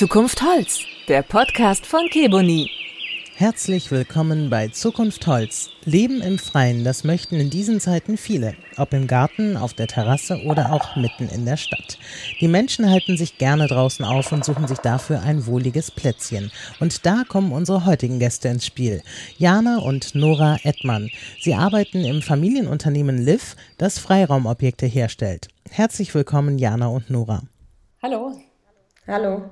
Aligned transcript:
Zukunft 0.00 0.40
Holz, 0.40 0.86
der 1.08 1.20
Podcast 1.20 1.84
von 1.84 2.08
Keboni. 2.08 2.70
Herzlich 3.34 3.90
willkommen 3.90 4.48
bei 4.48 4.68
Zukunft 4.68 5.26
Holz. 5.26 5.68
Leben 5.84 6.22
im 6.22 6.38
Freien, 6.38 6.84
das 6.84 7.04
möchten 7.04 7.34
in 7.34 7.50
diesen 7.50 7.80
Zeiten 7.80 8.16
viele. 8.16 8.54
Ob 8.78 8.94
im 8.94 9.06
Garten, 9.06 9.58
auf 9.58 9.74
der 9.74 9.88
Terrasse 9.88 10.42
oder 10.46 10.72
auch 10.72 10.96
mitten 10.96 11.28
in 11.28 11.44
der 11.44 11.58
Stadt. 11.58 11.98
Die 12.40 12.48
Menschen 12.48 12.88
halten 12.88 13.18
sich 13.18 13.36
gerne 13.36 13.66
draußen 13.66 14.02
auf 14.02 14.32
und 14.32 14.42
suchen 14.42 14.66
sich 14.66 14.78
dafür 14.78 15.20
ein 15.20 15.44
wohliges 15.44 15.90
Plätzchen. 15.90 16.50
Und 16.80 17.04
da 17.04 17.24
kommen 17.28 17.52
unsere 17.52 17.84
heutigen 17.84 18.20
Gäste 18.20 18.48
ins 18.48 18.64
Spiel. 18.64 19.02
Jana 19.36 19.80
und 19.80 20.14
Nora 20.14 20.56
Edmann. 20.62 21.10
Sie 21.42 21.52
arbeiten 21.52 22.06
im 22.06 22.22
Familienunternehmen 22.22 23.18
Liv, 23.18 23.54
das 23.76 23.98
Freiraumobjekte 23.98 24.86
herstellt. 24.86 25.48
Herzlich 25.68 26.14
willkommen, 26.14 26.58
Jana 26.58 26.86
und 26.86 27.10
Nora. 27.10 27.42
Hallo. 28.00 28.40
Hallo. 29.06 29.50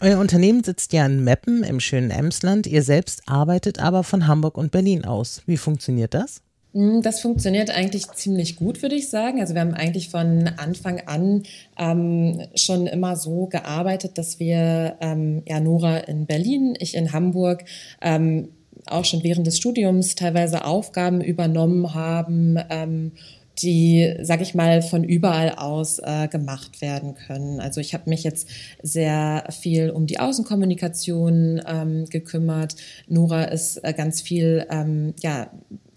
Euer 0.00 0.18
Unternehmen 0.18 0.64
sitzt 0.64 0.92
ja 0.92 1.06
in 1.06 1.22
Meppen 1.22 1.62
im 1.62 1.78
schönen 1.78 2.10
Emsland. 2.10 2.66
Ihr 2.66 2.82
selbst 2.82 3.22
arbeitet 3.26 3.78
aber 3.78 4.02
von 4.02 4.26
Hamburg 4.26 4.58
und 4.58 4.72
Berlin 4.72 5.04
aus. 5.04 5.42
Wie 5.46 5.56
funktioniert 5.56 6.14
das? 6.14 6.42
Mm, 6.72 7.00
das 7.00 7.20
funktioniert 7.20 7.70
eigentlich 7.70 8.10
ziemlich 8.12 8.56
gut, 8.56 8.82
würde 8.82 8.96
ich 8.96 9.08
sagen. 9.08 9.40
Also 9.40 9.54
wir 9.54 9.60
haben 9.60 9.74
eigentlich 9.74 10.10
von 10.10 10.50
Anfang 10.56 11.00
an 11.06 11.44
ähm, 11.78 12.42
schon 12.56 12.88
immer 12.88 13.16
so 13.16 13.46
gearbeitet, 13.46 14.18
dass 14.18 14.40
wir, 14.40 14.96
ähm, 15.00 15.42
ja, 15.46 15.60
Nora 15.60 15.98
in 15.98 16.26
Berlin, 16.26 16.74
ich 16.78 16.96
in 16.96 17.12
Hamburg, 17.12 17.64
ähm, 18.02 18.48
auch 18.86 19.04
schon 19.04 19.22
während 19.22 19.46
des 19.46 19.56
Studiums 19.56 20.16
teilweise 20.16 20.64
Aufgaben 20.64 21.20
übernommen 21.20 21.94
haben 21.94 22.58
ähm, 22.68 23.12
die, 23.58 24.16
sag 24.22 24.40
ich 24.40 24.54
mal, 24.54 24.82
von 24.82 25.04
überall 25.04 25.50
aus 25.50 25.98
äh, 25.98 26.28
gemacht 26.28 26.80
werden 26.80 27.14
können. 27.14 27.60
Also 27.60 27.80
ich 27.80 27.94
habe 27.94 28.10
mich 28.10 28.24
jetzt 28.24 28.48
sehr 28.82 29.44
viel 29.50 29.90
um 29.90 30.06
die 30.06 30.18
Außenkommunikation 30.18 31.62
ähm, 31.66 32.04
gekümmert. 32.06 32.76
Nora 33.08 33.44
ist 33.44 33.84
äh, 33.84 33.92
ganz 33.92 34.20
viel 34.20 34.66
ähm, 34.70 35.14
ja, 35.22 35.50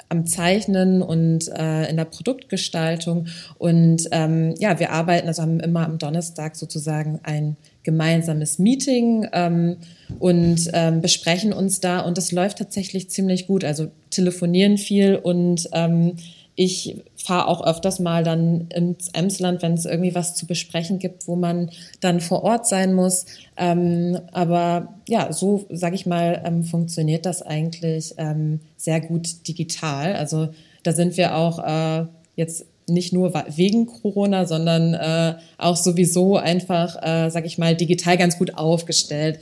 am 0.09 0.25
Zeichnen 0.25 1.01
und 1.01 1.47
äh, 1.49 1.89
in 1.89 1.97
der 1.97 2.05
Produktgestaltung. 2.05 3.27
Und 3.57 4.07
ähm, 4.11 4.55
ja, 4.57 4.79
wir 4.79 4.91
arbeiten, 4.91 5.27
also 5.27 5.41
haben 5.41 5.59
immer 5.59 5.85
am 5.85 5.97
Donnerstag 5.97 6.55
sozusagen 6.55 7.19
ein 7.23 7.57
gemeinsames 7.83 8.59
Meeting 8.59 9.27
ähm, 9.33 9.77
und 10.19 10.69
ähm, 10.73 11.01
besprechen 11.01 11.53
uns 11.53 11.79
da. 11.79 12.01
Und 12.01 12.17
das 12.17 12.31
läuft 12.31 12.59
tatsächlich 12.59 13.09
ziemlich 13.09 13.47
gut. 13.47 13.63
Also 13.65 13.87
telefonieren 14.09 14.77
viel 14.77 15.15
und 15.15 15.69
ähm, 15.73 16.13
ich 16.59 17.03
fahre 17.15 17.47
auch 17.47 17.63
öfters 17.63 17.99
mal 17.99 18.23
dann 18.23 18.67
ins 18.73 19.09
Emsland, 19.09 19.61
wenn 19.61 19.75
es 19.75 19.85
irgendwie 19.85 20.15
was 20.15 20.33
zu 20.33 20.47
besprechen 20.47 20.97
gibt, 20.97 21.27
wo 21.27 21.35
man 21.35 21.69
dann 21.99 22.19
vor 22.19 22.43
Ort 22.43 22.67
sein 22.67 22.95
muss. 22.95 23.27
Ähm, 23.57 24.19
aber 24.31 24.95
ja, 25.07 25.31
so 25.31 25.65
sage 25.69 25.93
ich 25.93 26.07
mal, 26.07 26.41
ähm, 26.43 26.63
funktioniert 26.63 27.27
das 27.27 27.43
eigentlich 27.43 28.15
ähm, 28.17 28.59
sehr 28.75 28.99
gut 29.01 29.47
digital. 29.47 30.15
Also 30.15 30.49
da 30.81 30.93
sind 30.93 31.15
wir 31.15 31.35
auch 31.35 31.59
äh, 31.59 32.07
jetzt 32.35 32.65
nicht 32.87 33.13
nur 33.13 33.33
wegen 33.55 33.85
Corona, 33.85 34.45
sondern 34.45 34.95
äh, 34.95 35.35
auch 35.59 35.75
sowieso 35.75 36.37
einfach, 36.37 36.95
äh, 37.03 37.29
sag 37.29 37.45
ich 37.45 37.59
mal, 37.59 37.75
digital 37.75 38.17
ganz 38.17 38.39
gut 38.39 38.57
aufgestellt. 38.57 39.39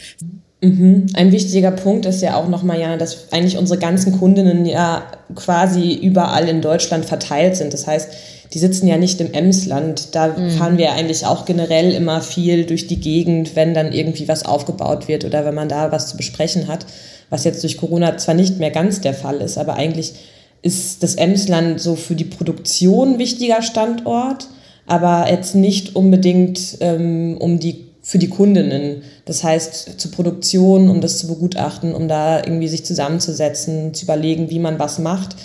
Mhm. 0.66 1.06
Ein 1.14 1.32
wichtiger 1.32 1.72
Punkt 1.72 2.06
ist 2.06 2.22
ja 2.22 2.36
auch 2.36 2.48
nochmal, 2.48 2.80
ja, 2.80 2.98
dass 2.98 3.32
eigentlich 3.32 3.58
unsere 3.58 3.80
ganzen 3.80 4.18
Kundinnen 4.18 4.66
ja 4.66 5.04
quasi 5.36 5.94
überall 5.94 6.50
in 6.50 6.62
Deutschland 6.62 7.06
verteilt 7.06 7.56
sind. 7.56 7.74
Das 7.74 7.86
heißt, 7.86 8.10
die 8.54 8.60
sitzen 8.60 8.88
ja 8.88 8.98
nicht 8.98 9.22
im 9.22 9.32
Emsland. 9.34 10.16
Da 10.16 10.30
mhm. 10.30 10.50
fahren 10.52 10.78
wir 10.78 10.94
eigentlich 10.94 11.26
auch 11.26 11.46
generell 11.46 11.92
immer 11.92 12.22
viel 12.22 12.66
durch 12.66 12.88
die 12.88 13.00
Gegend, 13.00 13.56
wenn 13.56 13.74
dann 13.74 13.92
irgendwie 13.92 14.28
was 14.28 14.46
aufgebaut 14.46 15.08
wird 15.08 15.24
oder 15.24 15.46
wenn 15.46 15.56
man 15.56 15.70
da 15.70 15.92
was 15.92 16.08
zu 16.08 16.18
besprechen 16.18 16.68
hat, 16.68 16.86
was 17.30 17.44
jetzt 17.44 17.62
durch 17.64 17.78
Corona 17.78 18.18
zwar 18.18 18.36
nicht 18.36 18.58
mehr 18.58 18.72
ganz 18.72 19.02
der 19.02 19.14
Fall 19.14 19.38
ist, 19.42 19.58
aber 19.58 19.76
eigentlich 19.76 20.14
ist 20.62 21.04
das 21.04 21.14
Emsland 21.14 21.80
so 21.80 21.96
für 21.96 22.16
die 22.16 22.24
Produktion 22.24 23.20
wichtiger 23.20 23.62
Standort, 23.62 24.48
aber 24.88 25.28
jetzt 25.30 25.54
nicht 25.54 25.96
unbedingt 25.96 26.78
ähm, 26.80 27.38
um 27.40 27.60
die 27.60 27.85
für 28.06 28.20
die 28.20 28.30
Kundinnen. 28.30 29.02
Das 29.26 29.44
heißt, 29.44 30.00
zur 30.00 30.12
Produktion, 30.12 30.90
um 30.90 31.02
das 31.02 31.18
zu 31.18 31.28
begutachten, 31.28 31.96
um 31.96 32.08
da 32.08 32.38
irgendwie 32.38 32.68
sich 32.68 32.86
zusammenzusetzen, 32.86 33.96
zu 33.96 34.06
überlegen, 34.06 34.52
wie 34.52 34.60
man 34.60 34.78
was 34.78 35.00
macht, 35.00 35.36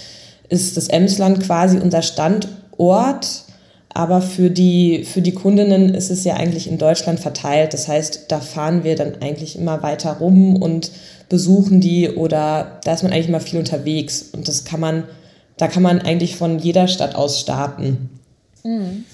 ist 0.50 0.76
das 0.76 0.88
Emsland 0.88 1.40
quasi 1.40 1.78
unser 1.78 2.02
Standort. 2.02 3.44
Aber 3.88 4.20
für 4.20 4.50
die, 4.50 5.04
für 5.04 5.22
die 5.22 5.32
Kundinnen 5.32 5.94
ist 5.94 6.10
es 6.10 6.24
ja 6.24 6.34
eigentlich 6.34 6.68
in 6.68 6.76
Deutschland 6.76 7.18
verteilt. 7.18 7.72
Das 7.72 7.88
heißt, 7.88 8.26
da 8.28 8.40
fahren 8.40 8.84
wir 8.84 8.94
dann 8.94 9.22
eigentlich 9.22 9.56
immer 9.56 9.82
weiter 9.82 10.18
rum 10.18 10.54
und 10.56 10.90
besuchen 11.30 11.80
die 11.80 12.10
oder 12.10 12.78
da 12.84 12.92
ist 12.92 13.02
man 13.02 13.10
eigentlich 13.10 13.28
immer 13.28 13.40
viel 13.40 13.58
unterwegs. 13.58 14.26
Und 14.32 14.48
das 14.48 14.64
kann 14.64 14.80
man, 14.80 15.04
da 15.56 15.66
kann 15.66 15.82
man 15.82 16.02
eigentlich 16.02 16.36
von 16.36 16.58
jeder 16.58 16.88
Stadt 16.88 17.14
aus 17.14 17.40
starten. 17.40 18.10
Mhm 18.64 19.06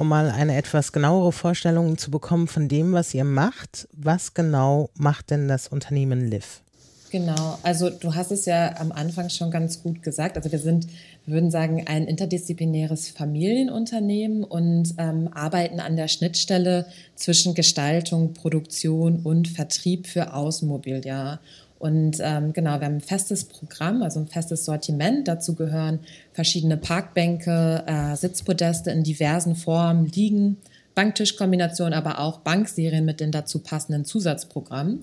um 0.00 0.08
mal 0.08 0.30
eine 0.30 0.56
etwas 0.56 0.92
genauere 0.92 1.30
Vorstellung 1.30 1.98
zu 1.98 2.10
bekommen 2.10 2.48
von 2.48 2.68
dem, 2.68 2.94
was 2.94 3.12
ihr 3.12 3.24
macht. 3.24 3.86
Was 3.92 4.32
genau 4.32 4.88
macht 4.94 5.30
denn 5.30 5.46
das 5.46 5.68
Unternehmen 5.68 6.26
Liv? 6.26 6.62
Genau, 7.10 7.58
also 7.64 7.90
du 7.90 8.14
hast 8.14 8.30
es 8.30 8.46
ja 8.46 8.78
am 8.78 8.92
Anfang 8.92 9.28
schon 9.28 9.50
ganz 9.50 9.82
gut 9.82 10.02
gesagt. 10.02 10.38
Also 10.38 10.50
wir 10.50 10.58
sind, 10.58 10.86
würden 11.26 11.50
sagen, 11.50 11.84
ein 11.86 12.06
interdisziplinäres 12.06 13.10
Familienunternehmen 13.10 14.42
und 14.42 14.94
ähm, 14.96 15.28
arbeiten 15.34 15.80
an 15.80 15.96
der 15.96 16.08
Schnittstelle 16.08 16.86
zwischen 17.14 17.54
Gestaltung, 17.54 18.32
Produktion 18.32 19.20
und 19.22 19.48
Vertrieb 19.48 20.06
für 20.06 20.32
Außenmobiliar. 20.32 21.40
Und 21.80 22.18
ähm, 22.20 22.52
genau, 22.52 22.78
wir 22.78 22.86
haben 22.86 22.96
ein 22.96 23.00
festes 23.00 23.44
Programm, 23.44 24.02
also 24.02 24.20
ein 24.20 24.26
festes 24.26 24.66
Sortiment. 24.66 25.26
Dazu 25.26 25.54
gehören 25.54 26.00
verschiedene 26.34 26.76
Parkbänke, 26.76 27.84
äh, 27.86 28.14
Sitzpodeste 28.16 28.90
in 28.90 29.02
diversen 29.02 29.56
Formen, 29.56 30.04
Liegen, 30.04 30.58
Banktischkombinationen, 30.94 31.94
aber 31.94 32.20
auch 32.20 32.40
Bankserien 32.40 33.06
mit 33.06 33.18
den 33.20 33.32
dazu 33.32 33.60
passenden 33.60 34.04
Zusatzprogrammen. 34.04 35.00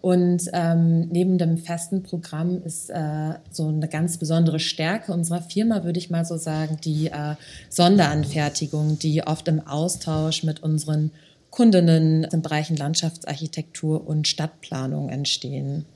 Und 0.00 0.50
ähm, 0.52 1.06
neben 1.10 1.38
dem 1.38 1.58
festen 1.58 2.02
Programm 2.02 2.60
ist 2.64 2.90
äh, 2.90 3.34
so 3.52 3.68
eine 3.68 3.86
ganz 3.86 4.18
besondere 4.18 4.58
Stärke 4.58 5.12
unserer 5.12 5.42
Firma, 5.42 5.84
würde 5.84 6.00
ich 6.00 6.10
mal 6.10 6.24
so 6.24 6.36
sagen, 6.36 6.78
die 6.82 7.06
äh, 7.06 7.36
Sonderanfertigung, 7.68 8.98
die 8.98 9.24
oft 9.24 9.46
im 9.46 9.64
Austausch 9.64 10.42
mit 10.42 10.60
unseren 10.60 11.12
Kundinnen 11.50 12.24
im 12.24 12.42
Bereichen 12.42 12.76
Landschaftsarchitektur 12.76 14.04
und 14.04 14.26
Stadtplanung 14.26 15.08
entstehen 15.08 15.86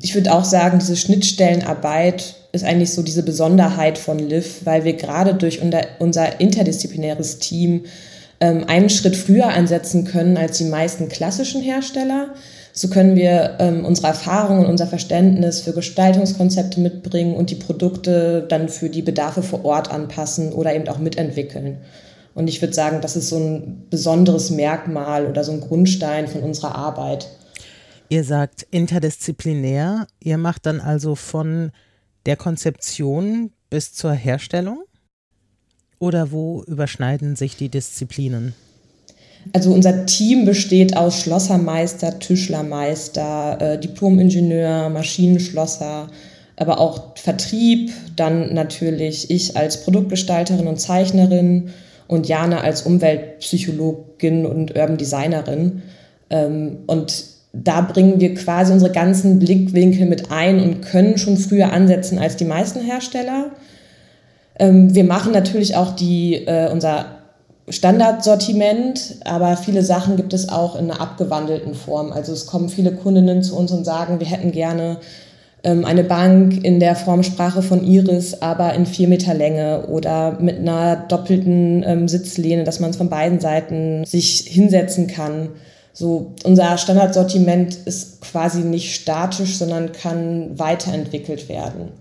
ich 0.00 0.14
würde 0.14 0.32
auch 0.32 0.44
sagen, 0.44 0.78
diese 0.78 0.96
Schnittstellenarbeit 0.96 2.34
ist 2.52 2.64
eigentlich 2.64 2.92
so 2.92 3.02
diese 3.02 3.22
Besonderheit 3.22 3.98
von 3.98 4.18
Liv, 4.18 4.60
weil 4.64 4.84
wir 4.84 4.94
gerade 4.94 5.34
durch 5.34 5.60
unser 5.62 6.40
interdisziplinäres 6.40 7.38
Team 7.38 7.84
ähm, 8.40 8.64
einen 8.66 8.90
Schritt 8.90 9.16
früher 9.16 9.48
ansetzen 9.48 10.04
können 10.04 10.36
als 10.36 10.58
die 10.58 10.64
meisten 10.64 11.08
klassischen 11.08 11.62
Hersteller. 11.62 12.34
So 12.74 12.88
können 12.88 13.16
wir 13.16 13.56
ähm, 13.58 13.84
unsere 13.84 14.08
Erfahrungen 14.08 14.64
und 14.64 14.70
unser 14.70 14.86
Verständnis 14.86 15.60
für 15.60 15.72
Gestaltungskonzepte 15.72 16.80
mitbringen 16.80 17.34
und 17.34 17.50
die 17.50 17.56
Produkte 17.56 18.46
dann 18.48 18.68
für 18.68 18.88
die 18.88 19.02
Bedarfe 19.02 19.42
vor 19.42 19.64
Ort 19.64 19.90
anpassen 19.90 20.52
oder 20.52 20.74
eben 20.74 20.88
auch 20.88 20.98
mitentwickeln. 20.98 21.78
Und 22.34 22.48
ich 22.48 22.62
würde 22.62 22.72
sagen, 22.72 23.00
das 23.02 23.14
ist 23.14 23.28
so 23.28 23.36
ein 23.36 23.86
besonderes 23.90 24.50
Merkmal 24.50 25.26
oder 25.26 25.44
so 25.44 25.52
ein 25.52 25.60
Grundstein 25.60 26.28
von 26.28 26.42
unserer 26.42 26.74
Arbeit. 26.74 27.28
Ihr 28.12 28.24
sagt 28.24 28.66
interdisziplinär. 28.70 30.06
Ihr 30.22 30.36
macht 30.36 30.66
dann 30.66 30.82
also 30.82 31.14
von 31.14 31.70
der 32.26 32.36
Konzeption 32.36 33.52
bis 33.70 33.94
zur 33.94 34.12
Herstellung? 34.12 34.82
Oder 35.98 36.30
wo 36.30 36.62
überschneiden 36.64 37.36
sich 37.36 37.56
die 37.56 37.70
Disziplinen? 37.70 38.52
Also 39.54 39.72
unser 39.72 40.04
Team 40.04 40.44
besteht 40.44 40.94
aus 40.94 41.22
Schlossermeister, 41.22 42.18
Tischlermeister, 42.18 43.58
äh, 43.58 43.80
Diplomingenieur, 43.80 44.90
Maschinenschlosser, 44.90 46.10
aber 46.56 46.80
auch 46.80 47.16
Vertrieb, 47.16 47.92
dann 48.14 48.52
natürlich 48.52 49.30
ich 49.30 49.56
als 49.56 49.84
Produktgestalterin 49.84 50.66
und 50.66 50.78
Zeichnerin 50.78 51.70
und 52.08 52.28
Jana 52.28 52.60
als 52.60 52.82
Umweltpsychologin 52.82 54.44
und 54.44 54.76
Urban 54.76 54.98
Designerin. 54.98 55.80
Ähm, 56.28 56.80
und 56.86 57.31
da 57.52 57.82
bringen 57.82 58.20
wir 58.20 58.34
quasi 58.34 58.72
unsere 58.72 58.92
ganzen 58.92 59.38
Blickwinkel 59.38 60.06
mit 60.06 60.30
ein 60.30 60.60
und 60.60 60.82
können 60.82 61.18
schon 61.18 61.36
früher 61.36 61.72
ansetzen 61.72 62.18
als 62.18 62.36
die 62.36 62.44
meisten 62.44 62.80
Hersteller. 62.80 63.50
Ähm, 64.58 64.94
wir 64.94 65.04
machen 65.04 65.32
natürlich 65.32 65.76
auch 65.76 65.94
die, 65.94 66.46
äh, 66.46 66.70
unser 66.70 67.06
Standardsortiment, 67.68 69.16
aber 69.24 69.56
viele 69.56 69.82
Sachen 69.82 70.16
gibt 70.16 70.32
es 70.32 70.48
auch 70.48 70.76
in 70.76 70.90
einer 70.90 71.00
abgewandelten 71.00 71.74
Form. 71.74 72.10
Also 72.10 72.32
es 72.32 72.46
kommen 72.46 72.68
viele 72.68 72.92
Kundinnen 72.92 73.42
zu 73.42 73.56
uns 73.56 73.70
und 73.70 73.84
sagen, 73.84 74.18
wir 74.18 74.26
hätten 74.26 74.50
gerne 74.50 74.98
ähm, 75.62 75.84
eine 75.84 76.04
Bank 76.04 76.64
in 76.64 76.80
der 76.80 76.96
Formsprache 76.96 77.62
von 77.62 77.84
Iris, 77.84 78.42
aber 78.42 78.74
in 78.74 78.86
vier 78.86 79.08
Meter 79.08 79.34
Länge 79.34 79.86
oder 79.86 80.38
mit 80.40 80.58
einer 80.58 80.96
doppelten 80.96 81.84
ähm, 81.86 82.08
Sitzlehne, 82.08 82.64
dass 82.64 82.80
man 82.80 82.90
es 82.90 82.96
von 82.96 83.08
beiden 83.08 83.40
Seiten 83.40 84.04
sich 84.04 84.40
hinsetzen 84.40 85.06
kann. 85.06 85.50
So, 85.92 86.34
unser 86.44 86.78
Standardsortiment 86.78 87.74
ist 87.74 88.22
quasi 88.22 88.62
nicht 88.62 88.94
statisch, 88.94 89.56
sondern 89.56 89.92
kann 89.92 90.58
weiterentwickelt 90.58 91.48
werden. 91.48 91.92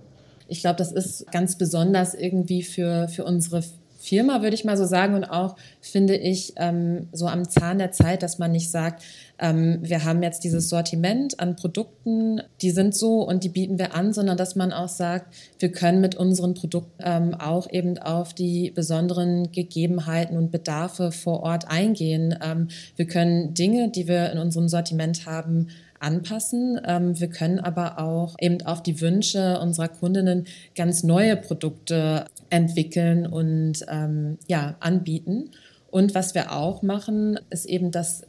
Ich 0.48 0.62
glaube, 0.62 0.78
das 0.78 0.92
ist 0.92 1.32
ganz 1.32 1.58
besonders 1.58 2.14
irgendwie 2.14 2.64
für, 2.64 3.08
für 3.08 3.24
unsere 3.24 3.64
Firma, 4.02 4.42
würde 4.42 4.56
ich 4.56 4.66
mal 4.66 4.78
so 4.78 4.86
sagen. 4.86 5.14
Und 5.14 5.26
auch 5.26 5.56
finde 5.80 6.16
ich 6.16 6.54
ähm, 6.58 7.08
so 7.12 7.28
am 7.28 7.48
Zahn 7.48 7.78
der 7.78 7.92
Zeit, 7.92 8.24
dass 8.24 8.40
man 8.40 8.52
nicht 8.52 8.72
sagt, 8.72 9.04
ähm, 9.40 9.80
wir 9.82 10.04
haben 10.04 10.22
jetzt 10.24 10.44
dieses 10.44 10.70
Sortiment 10.70 11.40
an 11.40 11.56
Produkten, 11.56 12.42
die 12.62 12.72
sind 12.72 12.96
so 12.96 13.22
und 13.22 13.44
die 13.44 13.50
bieten 13.50 13.80
wir 13.80 13.96
an, 13.96 14.14
sondern 14.14 14.38
dass 14.38 14.56
man 14.56 14.72
auch 14.72 14.88
sagt, 14.88 15.34
wir 15.60 15.72
können 15.72 16.02
mit 16.02 16.16
unseren 16.16 16.54
Produkten 16.54 17.02
ähm, 17.04 17.34
auch 17.34 17.70
eben 17.72 17.98
auf 17.98 18.34
die 18.34 18.72
besonderen 18.72 19.52
Gegebenheiten 19.52 20.38
und 20.38 20.52
Bedarfe 20.52 21.12
vor 21.12 21.44
Ort 21.44 21.70
eingehen. 21.70 22.38
Ähm, 22.44 22.68
wir 22.96 23.08
können 23.08 23.54
Dinge, 23.54 23.90
die 23.90 24.08
wir 24.08 24.32
in 24.32 24.38
unserem 24.38 24.68
Sortiment 24.68 25.26
haben, 25.26 25.68
anpassen. 26.02 26.80
Ähm, 26.86 27.20
wir 27.20 27.30
können 27.30 27.60
aber 27.60 28.00
auch 28.00 28.36
eben 28.40 28.62
auf 28.64 28.84
die 28.84 29.02
Wünsche 29.02 29.60
unserer 29.60 29.88
Kundinnen 29.88 30.46
ganz 30.76 31.04
neue 31.04 31.38
Produkte 31.38 32.26
entwickeln 32.52 33.26
und 33.26 33.84
ähm, 33.90 34.38
ja, 34.48 34.76
anbieten. 34.80 35.50
Und 35.90 36.14
was 36.14 36.36
wir 36.36 36.52
auch 36.54 36.84
machen, 36.84 37.40
ist 37.50 37.66
eben, 37.66 37.92
dass 37.92 38.22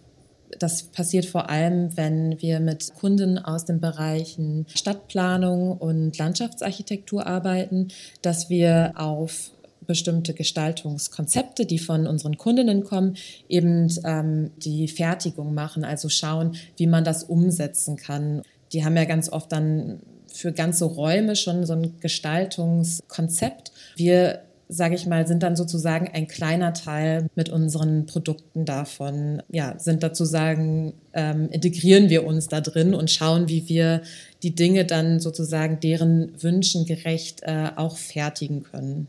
das 0.58 0.84
passiert 0.84 1.24
vor 1.24 1.48
allem, 1.48 1.96
wenn 1.96 2.40
wir 2.40 2.60
mit 2.60 2.94
Kunden 2.94 3.38
aus 3.38 3.64
den 3.64 3.80
Bereichen 3.80 4.66
Stadtplanung 4.74 5.76
und 5.78 6.16
Landschaftsarchitektur 6.18 7.26
arbeiten, 7.26 7.88
dass 8.20 8.50
wir 8.50 8.92
auf 8.96 9.50
bestimmte 9.86 10.34
Gestaltungskonzepte, 10.34 11.66
die 11.66 11.78
von 11.78 12.06
unseren 12.06 12.36
Kundinnen 12.36 12.84
kommen, 12.84 13.16
eben 13.48 13.88
ähm, 14.04 14.50
die 14.58 14.88
Fertigung 14.88 15.54
machen, 15.54 15.84
also 15.84 16.08
schauen, 16.08 16.56
wie 16.76 16.86
man 16.86 17.04
das 17.04 17.24
umsetzen 17.24 17.96
kann. 17.96 18.42
Die 18.72 18.84
haben 18.84 18.96
ja 18.96 19.04
ganz 19.04 19.28
oft 19.30 19.50
dann 19.50 20.00
für 20.42 20.52
ganze 20.52 20.84
Räume 20.84 21.36
schon 21.36 21.64
so 21.64 21.72
ein 21.72 21.94
Gestaltungskonzept. 22.00 23.70
Wir 23.96 24.42
sage 24.68 24.94
ich 24.94 25.06
mal, 25.06 25.26
sind 25.26 25.42
dann 25.42 25.54
sozusagen 25.54 26.08
ein 26.14 26.26
kleiner 26.26 26.72
Teil 26.72 27.28
mit 27.34 27.50
unseren 27.50 28.06
Produkten 28.06 28.64
davon. 28.64 29.42
Ja, 29.50 29.78
sind 29.78 30.02
dazu 30.02 30.24
sagen, 30.24 30.94
ähm, 31.12 31.50
integrieren 31.50 32.08
wir 32.08 32.24
uns 32.24 32.48
da 32.48 32.62
drin 32.62 32.94
und 32.94 33.10
schauen, 33.10 33.48
wie 33.48 33.68
wir 33.68 34.00
die 34.42 34.54
Dinge 34.54 34.86
dann 34.86 35.20
sozusagen 35.20 35.78
deren 35.80 36.42
Wünschen 36.42 36.86
gerecht 36.86 37.42
äh, 37.42 37.68
auch 37.76 37.98
fertigen 37.98 38.62
können. 38.62 39.08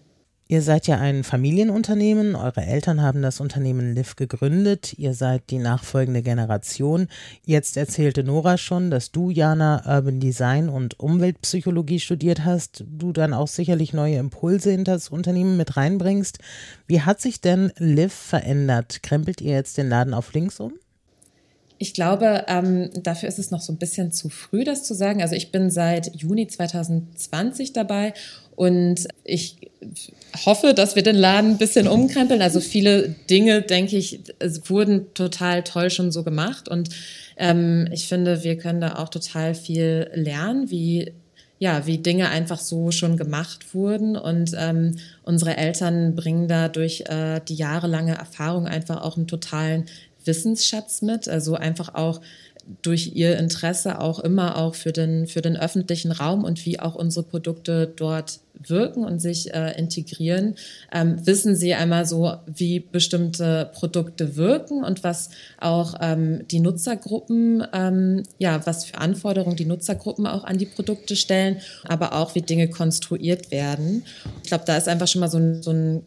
Ihr 0.54 0.62
seid 0.62 0.86
ja 0.86 1.00
ein 1.00 1.24
Familienunternehmen, 1.24 2.36
eure 2.36 2.62
Eltern 2.62 3.02
haben 3.02 3.24
das 3.24 3.40
Unternehmen 3.40 3.96
Liv 3.96 4.16
gegründet, 4.16 4.94
ihr 5.00 5.16
seid 5.16 5.50
die 5.50 5.58
nachfolgende 5.58 6.22
Generation. 6.22 7.08
Jetzt 7.44 7.76
erzählte 7.76 8.24
Nora 8.24 8.60
schon, 8.60 8.92
dass 8.92 9.12
du, 9.12 9.32
Jana, 9.32 9.82
Urban 9.88 10.20
Design 10.20 10.70
und 10.70 11.00
Umweltpsychologie 11.00 12.00
studiert 12.00 12.46
hast, 12.46 12.84
du 12.88 13.14
dann 13.14 13.34
auch 13.34 13.48
sicherlich 13.48 13.94
neue 13.94 14.18
Impulse 14.18 14.72
in 14.72 14.84
das 14.84 15.10
Unternehmen 15.10 15.58
mit 15.58 15.76
reinbringst. 15.76 16.38
Wie 16.86 17.02
hat 17.02 17.20
sich 17.20 17.42
denn 17.42 17.72
Liv 17.80 18.14
verändert? 18.14 19.02
Krempelt 19.02 19.42
ihr 19.42 19.54
jetzt 19.54 19.80
den 19.80 19.90
Laden 19.90 20.14
auf 20.14 20.34
links 20.34 20.60
um? 20.60 20.74
Ich 21.80 21.94
glaube, 21.94 22.46
ähm, 22.48 22.92
dafür 23.02 23.28
ist 23.28 23.40
es 23.40 23.52
noch 23.52 23.60
so 23.60 23.74
ein 23.74 23.78
bisschen 23.78 24.12
zu 24.12 24.30
früh, 24.30 24.64
das 24.64 24.84
zu 24.84 24.94
sagen. 24.94 25.22
Also 25.22 25.36
ich 25.36 25.52
bin 25.52 25.72
seit 25.72 26.16
Juni 26.16 26.48
2020 26.48 27.74
dabei 27.74 28.14
und 28.56 29.08
ich 29.24 29.58
hoffe, 30.46 30.74
dass 30.74 30.96
wir 30.96 31.04
den 31.04 31.16
Laden 31.16 31.52
ein 31.52 31.58
bisschen 31.58 31.88
umkrempeln. 31.88 32.42
Also 32.42 32.60
viele 32.60 33.16
Dinge, 33.30 33.62
denke 33.62 33.98
ich, 33.98 34.20
wurden 34.66 35.14
total 35.14 35.64
toll 35.64 35.90
schon 35.90 36.12
so 36.12 36.24
gemacht. 36.24 36.70
Und 36.70 36.90
ähm, 37.38 37.88
ich 37.92 38.08
finde, 38.08 38.44
wir 38.44 38.58
können 38.58 38.82
da 38.82 38.96
auch 38.96 39.10
total 39.10 39.56
viel 39.56 40.10
lernen, 40.14 40.70
wie 40.70 41.14
ja, 41.60 41.86
wie 41.86 41.98
Dinge 41.98 42.30
einfach 42.30 42.60
so 42.60 42.92
schon 42.92 43.16
gemacht 43.16 43.74
wurden. 43.74 44.18
Und 44.18 44.52
ähm, 44.58 44.98
unsere 45.24 45.56
Eltern 45.56 46.14
bringen 46.14 46.50
da 46.50 46.68
durch 46.68 47.06
äh, 47.08 47.40
die 47.48 47.56
jahrelange 47.56 48.16
Erfahrung 48.16 48.68
einfach 48.68 49.02
auch 49.02 49.16
einen 49.16 49.28
totalen 49.28 49.86
Wissensschatz 50.26 51.02
mit. 51.02 51.30
Also 51.30 51.56
einfach 51.56 51.96
auch 51.96 52.20
durch 52.82 53.16
ihr 53.16 53.38
Interesse 53.38 54.00
auch 54.00 54.20
immer 54.20 54.58
auch 54.58 54.76
für 54.76 54.92
den, 54.92 55.26
für 55.28 55.42
den 55.42 55.56
öffentlichen 55.56 56.12
Raum 56.12 56.44
und 56.44 56.66
wie 56.66 56.82
auch 56.82 56.96
unsere 56.96 57.26
Produkte 57.26 57.92
dort 57.96 58.40
wirken 58.70 59.06
und 59.06 59.20
sich 59.20 59.54
äh, 59.54 59.78
integrieren, 59.78 60.56
ähm, 60.92 61.26
wissen 61.26 61.56
sie 61.56 61.74
einmal 61.74 62.06
so, 62.06 62.34
wie 62.46 62.80
bestimmte 62.80 63.70
Produkte 63.74 64.36
wirken 64.36 64.84
und 64.84 65.04
was 65.04 65.30
auch 65.60 65.96
ähm, 66.02 66.48
die 66.50 66.60
Nutzergruppen, 66.60 67.66
ähm, 67.74 68.24
ja, 68.38 68.66
was 68.66 68.86
für 68.86 68.98
Anforderungen 68.98 69.56
die 69.56 69.66
Nutzergruppen 69.66 70.28
auch 70.28 70.44
an 70.44 70.58
die 70.58 70.66
Produkte 70.66 71.16
stellen, 71.16 71.58
aber 71.88 72.14
auch 72.14 72.36
wie 72.36 72.42
Dinge 72.42 72.70
konstruiert 72.70 73.52
werden. 73.52 74.04
Ich 74.44 74.50
glaube, 74.50 74.64
da 74.66 74.78
ist 74.78 74.88
einfach 74.88 75.08
schon 75.08 75.22
mal 75.22 75.30
so 75.30 75.40
so 75.62 75.72
ein 75.72 76.04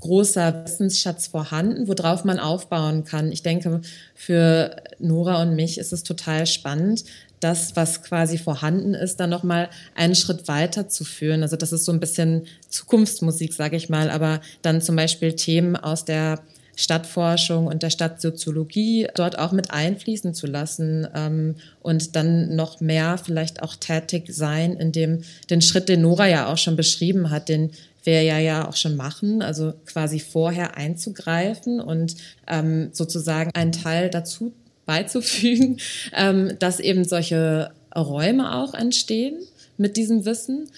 großer 0.00 0.64
Wissensschatz 0.64 1.26
vorhanden, 1.26 1.88
worauf 1.88 2.24
man 2.24 2.38
aufbauen 2.38 3.04
kann. 3.04 3.32
Ich 3.32 3.42
denke, 3.42 3.80
für 4.14 4.76
Nora 4.98 5.42
und 5.42 5.56
mich 5.56 5.78
ist 5.78 5.92
es 5.92 6.02
total 6.02 6.46
spannend, 6.46 7.04
das, 7.40 7.76
was 7.76 8.02
quasi 8.02 8.38
vorhanden 8.38 8.94
ist, 8.94 9.20
dann 9.20 9.30
nochmal 9.30 9.68
einen 9.94 10.14
Schritt 10.14 10.48
weiter 10.48 10.88
zu 10.88 11.04
führen. 11.04 11.42
Also 11.42 11.56
das 11.56 11.72
ist 11.72 11.84
so 11.84 11.92
ein 11.92 12.00
bisschen 12.00 12.46
Zukunftsmusik, 12.68 13.52
sage 13.52 13.76
ich 13.76 13.88
mal, 13.88 14.10
aber 14.10 14.40
dann 14.62 14.80
zum 14.80 14.96
Beispiel 14.96 15.34
Themen 15.34 15.76
aus 15.76 16.04
der 16.04 16.40
Stadtforschung 16.78 17.66
und 17.66 17.82
der 17.82 17.90
Stadtsoziologie 17.90 19.08
dort 19.16 19.36
auch 19.36 19.50
mit 19.50 19.72
einfließen 19.72 20.32
zu 20.32 20.46
lassen 20.46 21.08
ähm, 21.12 21.56
und 21.80 22.14
dann 22.14 22.54
noch 22.54 22.80
mehr 22.80 23.18
vielleicht 23.18 23.64
auch 23.64 23.74
tätig 23.74 24.28
sein 24.28 24.76
in 24.76 24.92
dem 24.92 25.22
den 25.50 25.60
Schritt, 25.60 25.88
den 25.88 26.02
Nora 26.02 26.28
ja 26.28 26.46
auch 26.46 26.56
schon 26.56 26.76
beschrieben 26.76 27.30
hat, 27.30 27.48
den 27.48 27.72
wir 28.04 28.22
ja 28.22 28.38
ja 28.38 28.68
auch 28.68 28.76
schon 28.76 28.94
machen, 28.94 29.42
also 29.42 29.74
quasi 29.86 30.20
vorher 30.20 30.76
einzugreifen 30.76 31.80
und 31.80 32.14
ähm, 32.46 32.90
sozusagen 32.92 33.50
einen 33.54 33.72
Teil 33.72 34.08
dazu 34.08 34.52
beizufügen, 34.88 35.76
ähm, 36.16 36.56
dass 36.58 36.80
eben 36.80 37.04
solche 37.04 37.70
Räume 37.94 38.56
auch 38.56 38.74
entstehen 38.74 39.36
mit 39.76 39.96
diesem 39.96 40.24
Wissen. 40.24 40.68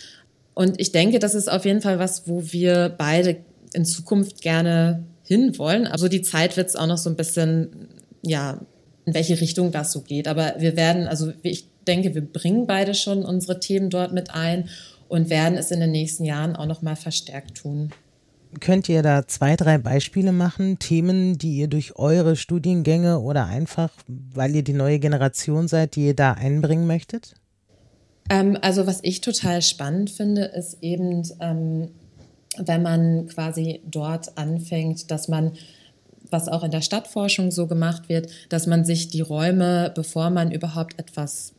Und 0.53 0.79
ich 0.79 0.93
denke, 0.93 1.21
das 1.21 1.35
ist 1.35 1.51
auf 1.51 1.65
jeden 1.65 1.81
Fall 1.81 1.99
was, 1.99 2.29
wo 2.29 2.43
wir 2.53 2.95
beide 2.99 3.37
in 3.73 3.85
Zukunft 3.87 4.43
gerne 4.43 5.05
hinwollen. 5.25 5.87
Also 5.87 6.09
die 6.09 6.23
Zeit 6.23 6.57
wird 6.57 6.69
es 6.69 6.77
auch 6.77 6.89
noch 6.89 6.99
so 6.99 7.09
ein 7.09 7.17
bisschen, 7.17 7.89
ja, 8.23 8.61
in 9.07 9.15
welche 9.15 9.41
Richtung 9.41 9.71
das 9.71 9.93
so 9.93 10.01
geht. 10.03 10.27
Aber 10.27 10.55
wir 10.59 10.77
werden, 10.77 11.07
also 11.07 11.33
ich 11.43 11.67
denke, 11.87 12.15
wir 12.15 12.23
bringen 12.23 12.67
beide 12.67 12.95
schon 12.95 13.25
unsere 13.25 13.61
Themen 13.61 13.91
dort 13.91 14.13
mit 14.13 14.35
ein 14.35 14.69
und 15.09 15.31
werden 15.31 15.57
es 15.57 15.71
in 15.71 15.81
den 15.81 15.93
nächsten 15.93 16.25
Jahren 16.25 16.57
auch 16.57 16.67
noch 16.67 16.83
mal 16.83 16.97
verstärkt 16.97 17.59
tun. 17.59 17.91
Könnt 18.59 18.89
ihr 18.89 19.03
da 19.03 19.29
zwei, 19.29 19.55
drei 19.55 19.79
Beispiele 19.79 20.33
machen, 20.33 20.81
Themen, 20.81 21.39
die 21.39 21.59
ihr 21.59 21.69
durch 21.69 21.97
eure 21.97 22.35
Studiengänge 22.35 23.21
oder 23.21 23.47
einfach, 23.47 23.91
weil 24.09 24.57
ihr 24.57 24.65
die 24.65 24.73
neue 24.73 24.99
Generation 24.99 25.69
seid, 25.69 25.95
die 25.95 26.07
ihr 26.07 26.17
da 26.17 26.33
einbringen 26.33 26.87
möchtet? 26.87 27.35
Ähm, 28.29 28.59
also 28.61 28.89
was 28.89 29.01
ich 29.03 29.21
total 29.21 29.63
spannend 29.63 30.11
finde, 30.11 30.47
ist 30.47 30.79
eben, 30.83 31.23
ähm, 31.41 31.91
wenn 32.57 32.83
man 32.83 33.29
quasi 33.29 33.83
dort 33.89 34.37
anfängt, 34.37 35.11
dass 35.13 35.29
man 35.29 35.53
was 36.31 36.49
auch 36.49 36.65
in 36.65 36.71
der 36.71 36.81
Stadtforschung 36.81 37.51
so 37.51 37.67
gemacht 37.67 38.09
wird, 38.09 38.31
dass 38.49 38.67
man 38.67 38.85
sich 38.85 39.09
die 39.09 39.21
Räume, 39.21 39.93
bevor 39.95 40.31
man 40.31 40.51
überhaupt 40.51 40.99
etwas 40.99 41.53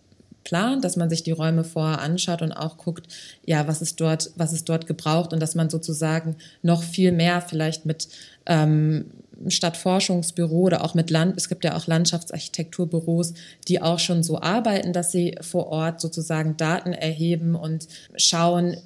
plant, 0.43 0.83
dass 0.83 0.95
man 0.95 1.09
sich 1.09 1.23
die 1.23 1.31
Räume 1.31 1.63
vorher 1.63 2.01
anschaut 2.01 2.41
und 2.41 2.51
auch 2.51 2.77
guckt, 2.77 3.07
ja, 3.45 3.67
was 3.67 3.81
ist 3.81 3.99
dort, 4.01 4.31
was 4.35 4.53
ist 4.53 4.67
dort 4.69 4.87
gebraucht 4.87 5.33
und 5.33 5.39
dass 5.39 5.55
man 5.55 5.69
sozusagen 5.69 6.35
noch 6.61 6.83
viel 6.83 7.11
mehr 7.11 7.41
vielleicht 7.41 7.85
mit 7.85 8.07
ähm, 8.45 9.05
Stadtforschungsbüro 9.47 10.61
oder 10.61 10.83
auch 10.83 10.93
mit 10.93 11.09
Land, 11.09 11.37
es 11.37 11.49
gibt 11.49 11.63
ja 11.63 11.75
auch 11.75 11.87
Landschaftsarchitekturbüros, 11.87 13.33
die 13.67 13.81
auch 13.81 13.99
schon 13.99 14.23
so 14.23 14.39
arbeiten, 14.39 14.93
dass 14.93 15.11
sie 15.11 15.35
vor 15.41 15.67
Ort 15.67 16.01
sozusagen 16.01 16.57
Daten 16.57 16.93
erheben 16.93 17.55
und 17.55 17.87
schauen, 18.15 18.77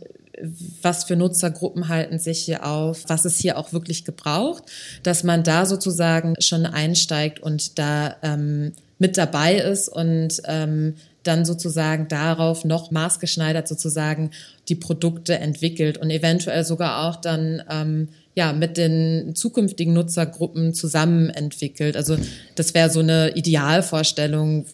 was 0.82 1.06
für 1.06 1.16
Nutzergruppen 1.16 1.88
halten 1.88 2.20
sich 2.20 2.40
hier 2.40 2.66
auf, 2.66 3.04
was 3.08 3.26
ist 3.26 3.40
hier 3.40 3.58
auch 3.58 3.74
wirklich 3.74 4.04
gebraucht, 4.04 4.64
dass 5.04 5.24
man 5.24 5.44
da 5.44 5.66
sozusagen 5.66 6.36
schon 6.40 6.66
einsteigt 6.66 7.40
und 7.40 7.80
da 7.80 8.18
ähm, 8.22 8.74
mit 9.00 9.18
dabei 9.18 9.56
ist 9.56 9.90
und 9.90 10.42
ähm, 10.46 10.96
dann 11.28 11.46
sozusagen 11.46 12.08
darauf 12.08 12.66
noch 12.66 12.92
maßgeschneidert 12.92 13.68
sozusagen 13.68 14.32
die 14.68 14.76
Produkte 14.76 15.38
entwickelt 15.40 15.98
und 15.98 16.10
eventuell 16.10 16.64
sogar 16.64 17.08
auch 17.08 17.16
dann 17.18 17.64
ähm, 17.70 18.10
ja 18.36 18.54
mit 18.54 18.78
den 18.78 19.36
zukünftigen 19.36 19.94
Nutzergruppen 19.94 20.74
zusammen 20.74 21.30
entwickelt. 21.30 21.96
Also 21.96 22.18
das 22.56 22.74
wäre 22.74 22.90
so 22.90 23.00
eine 23.00 23.36
Idealvorstellung, 23.36 24.66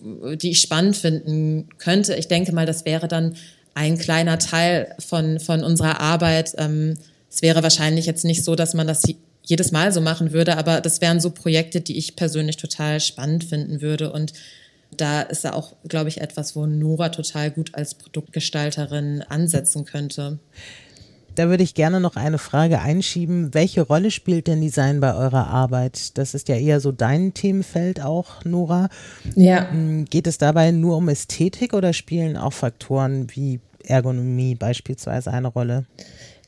die 0.41 0.51
ich 0.51 0.61
spannend 0.61 0.97
finden 0.97 1.69
könnte. 1.77 2.15
Ich 2.15 2.27
denke 2.27 2.53
mal, 2.53 2.65
das 2.65 2.85
wäre 2.85 3.07
dann 3.07 3.35
ein 3.73 3.97
kleiner 3.97 4.39
Teil 4.39 4.95
von 4.99 5.39
von 5.39 5.63
unserer 5.63 5.99
Arbeit. 5.99 6.53
Ähm, 6.57 6.95
es 7.29 7.41
wäre 7.41 7.63
wahrscheinlich 7.63 8.05
jetzt 8.05 8.25
nicht 8.25 8.43
so, 8.43 8.55
dass 8.55 8.73
man 8.73 8.87
das 8.87 9.03
jedes 9.43 9.71
Mal 9.71 9.91
so 9.91 10.01
machen 10.01 10.33
würde, 10.33 10.57
aber 10.57 10.81
das 10.81 11.01
wären 11.01 11.19
so 11.19 11.31
Projekte, 11.31 11.81
die 11.81 11.97
ich 11.97 12.15
persönlich 12.15 12.57
total 12.57 12.99
spannend 12.99 13.43
finden 13.43 13.81
würde 13.81 14.11
und 14.11 14.33
da 14.95 15.21
ist 15.21 15.43
ja 15.43 15.53
auch, 15.53 15.73
glaube 15.87 16.09
ich, 16.09 16.21
etwas, 16.21 16.55
wo 16.55 16.65
Nora 16.65 17.09
total 17.09 17.51
gut 17.51 17.75
als 17.75 17.95
Produktgestalterin 17.95 19.23
ansetzen 19.27 19.85
könnte. 19.85 20.39
Da 21.35 21.47
würde 21.47 21.63
ich 21.63 21.75
gerne 21.75 22.01
noch 22.01 22.17
eine 22.17 22.37
Frage 22.37 22.81
einschieben. 22.81 23.53
Welche 23.53 23.81
Rolle 23.81 24.11
spielt 24.11 24.47
denn 24.47 24.59
Design 24.59 24.99
bei 24.99 25.15
eurer 25.15 25.47
Arbeit? 25.47 26.17
Das 26.17 26.33
ist 26.33 26.49
ja 26.49 26.55
eher 26.55 26.81
so 26.81 26.91
dein 26.91 27.33
Themenfeld 27.33 28.01
auch, 28.01 28.43
Nora. 28.43 28.89
Ja. 29.35 29.71
Hm, 29.71 30.05
geht 30.05 30.27
es 30.27 30.37
dabei 30.37 30.71
nur 30.71 30.97
um 30.97 31.07
Ästhetik 31.07 31.73
oder 31.73 31.93
spielen 31.93 32.35
auch 32.35 32.53
Faktoren 32.53 33.27
wie 33.33 33.61
Ergonomie 33.85 34.55
beispielsweise 34.55 35.31
eine 35.31 35.47
Rolle? 35.47 35.85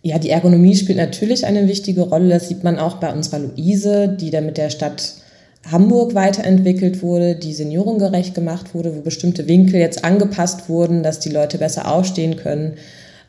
Ja, 0.01 0.19
die 0.19 0.31
Ergonomie 0.31 0.75
spielt 0.75 0.97
natürlich 0.97 1.45
eine 1.45 1.67
wichtige 1.69 2.01
Rolle. 2.01 2.27
Das 2.27 2.49
sieht 2.49 2.65
man 2.65 2.77
auch 2.77 2.97
bei 2.97 3.13
unserer 3.13 3.39
Luise, 3.39 4.09
die 4.09 4.31
da 4.31 4.41
mit 4.41 4.57
der 4.57 4.69
Stadt 4.69 5.15
Hamburg 5.71 6.13
weiterentwickelt 6.13 7.01
wurde, 7.01 7.35
die 7.35 7.53
seniorengerecht 7.53 8.35
gemacht 8.35 8.73
wurde, 8.73 8.95
wo 8.95 9.01
bestimmte 9.01 9.47
Winkel 9.47 9.79
jetzt 9.79 10.03
angepasst 10.03 10.67
wurden, 10.67 11.03
dass 11.03 11.19
die 11.19 11.29
Leute 11.29 11.57
besser 11.57 11.91
aufstehen 11.91 12.35
können. 12.35 12.73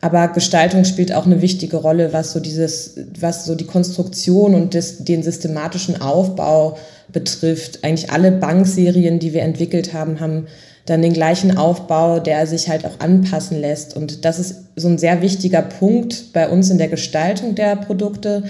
Aber 0.01 0.27
Gestaltung 0.27 0.83
spielt 0.83 1.13
auch 1.13 1.25
eine 1.25 1.41
wichtige 1.41 1.77
Rolle, 1.77 2.13
was 2.13 2.33
so 2.33 2.39
dieses, 2.39 2.95
was 3.19 3.45
so 3.45 3.55
die 3.55 3.65
Konstruktion 3.65 4.53
und 4.53 4.73
des, 4.73 5.03
den 5.03 5.23
systematischen 5.23 6.01
Aufbau 6.01 6.77
betrifft. 7.11 7.83
Eigentlich 7.83 8.11
alle 8.11 8.31
Bankserien, 8.31 9.19
die 9.19 9.33
wir 9.33 9.41
entwickelt 9.41 9.93
haben, 9.93 10.19
haben 10.19 10.47
dann 10.85 11.01
den 11.01 11.13
gleichen 11.13 11.57
Aufbau, 11.57 12.19
der 12.19 12.45
sich 12.45 12.69
halt 12.69 12.85
auch 12.85 12.99
anpassen 12.99 13.59
lässt. 13.59 13.95
Und 13.95 14.25
das 14.25 14.37
ist 14.37 14.65
so 14.75 14.87
ein 14.87 14.99
sehr 14.99 15.21
wichtiger 15.21 15.63
Punkt 15.63 16.33
bei 16.33 16.49
uns 16.49 16.69
in 16.69 16.77
der 16.77 16.89
Gestaltung 16.89 17.55
der 17.55 17.75
Produkte, 17.75 18.43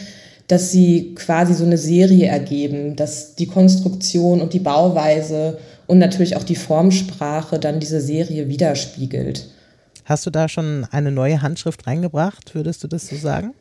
dass 0.47 0.71
sie 0.71 1.15
quasi 1.15 1.53
so 1.53 1.65
eine 1.65 1.77
Serie 1.77 2.27
ergeben, 2.27 2.95
dass 2.95 3.35
die 3.35 3.47
Konstruktion 3.47 4.41
und 4.41 4.53
die 4.53 4.59
Bauweise 4.59 5.57
und 5.87 5.97
natürlich 5.97 6.35
auch 6.35 6.43
die 6.43 6.55
Formsprache 6.55 7.59
dann 7.59 7.79
diese 7.79 8.01
Serie 8.01 8.47
widerspiegelt. 8.47 9.49
Hast 10.05 10.25
du 10.27 10.29
da 10.29 10.47
schon 10.47 10.85
eine 10.91 11.11
neue 11.11 11.41
Handschrift 11.41 11.87
reingebracht, 11.87 12.53
würdest 12.53 12.83
du 12.83 12.87
das 12.87 13.07
so 13.07 13.15
sagen? 13.15 13.53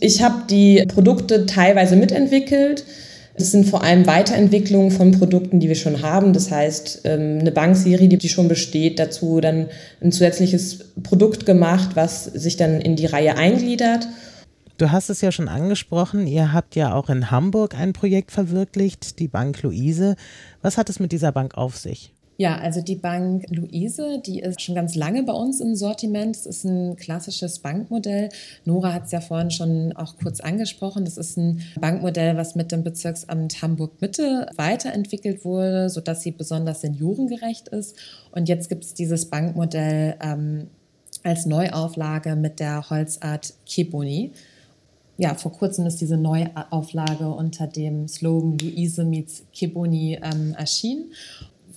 Ich 0.00 0.22
habe 0.22 0.44
die 0.48 0.84
Produkte 0.88 1.44
teilweise 1.44 1.96
mitentwickelt. 1.96 2.84
Es 3.34 3.50
sind 3.50 3.66
vor 3.66 3.82
allem 3.82 4.06
Weiterentwicklungen 4.06 4.90
von 4.90 5.12
Produkten, 5.12 5.60
die 5.60 5.68
wir 5.68 5.74
schon 5.74 6.02
haben. 6.02 6.32
Das 6.32 6.50
heißt, 6.50 7.02
ähm, 7.04 7.38
eine 7.40 7.52
Bankserie, 7.52 8.08
die 8.08 8.28
schon 8.28 8.48
besteht, 8.48 8.98
dazu 8.98 9.40
dann 9.40 9.68
ein 10.02 10.12
zusätzliches 10.12 10.92
Produkt 11.02 11.46
gemacht, 11.46 11.90
was 11.94 12.24
sich 12.24 12.56
dann 12.56 12.80
in 12.80 12.96
die 12.96 13.06
Reihe 13.06 13.36
eingliedert. 13.36 14.08
Du 14.82 14.90
hast 14.90 15.10
es 15.10 15.20
ja 15.20 15.30
schon 15.30 15.46
angesprochen, 15.46 16.26
ihr 16.26 16.52
habt 16.52 16.74
ja 16.74 16.92
auch 16.92 17.08
in 17.08 17.30
Hamburg 17.30 17.76
ein 17.76 17.92
Projekt 17.92 18.32
verwirklicht, 18.32 19.20
die 19.20 19.28
Bank 19.28 19.62
Luise. 19.62 20.16
Was 20.60 20.76
hat 20.76 20.90
es 20.90 20.98
mit 20.98 21.12
dieser 21.12 21.30
Bank 21.30 21.56
auf 21.56 21.76
sich? 21.76 22.12
Ja, 22.36 22.58
also 22.58 22.80
die 22.80 22.96
Bank 22.96 23.44
Luise, 23.48 24.20
die 24.26 24.40
ist 24.40 24.60
schon 24.60 24.74
ganz 24.74 24.96
lange 24.96 25.22
bei 25.22 25.34
uns 25.34 25.60
im 25.60 25.76
Sortiment. 25.76 26.34
Es 26.34 26.46
ist 26.46 26.64
ein 26.64 26.96
klassisches 26.96 27.60
Bankmodell. 27.60 28.30
Nora 28.64 28.92
hat 28.92 29.04
es 29.04 29.12
ja 29.12 29.20
vorhin 29.20 29.52
schon 29.52 29.92
auch 29.92 30.16
kurz 30.16 30.40
angesprochen. 30.40 31.04
Das 31.04 31.16
ist 31.16 31.36
ein 31.36 31.62
Bankmodell, 31.80 32.36
was 32.36 32.56
mit 32.56 32.72
dem 32.72 32.82
Bezirksamt 32.82 33.62
Hamburg-Mitte 33.62 34.48
weiterentwickelt 34.56 35.44
wurde, 35.44 35.90
sodass 35.90 36.22
sie 36.22 36.32
besonders 36.32 36.80
seniorengerecht 36.80 37.68
ist. 37.68 37.94
Und 38.32 38.48
jetzt 38.48 38.68
gibt 38.68 38.82
es 38.82 38.94
dieses 38.94 39.26
Bankmodell 39.26 40.16
ähm, 40.20 40.66
als 41.22 41.46
Neuauflage 41.46 42.34
mit 42.34 42.58
der 42.58 42.90
Holzart 42.90 43.54
Keboni 43.64 44.32
ja, 45.22 45.36
vor 45.36 45.52
kurzem 45.52 45.86
ist 45.86 46.00
diese 46.00 46.16
Neuauflage 46.16 47.28
unter 47.28 47.68
dem 47.68 48.08
Slogan 48.08 48.58
Luise 48.58 49.04
meets 49.04 49.44
Kiboni 49.52 50.18
ähm, 50.20 50.56
erschienen. 50.58 51.12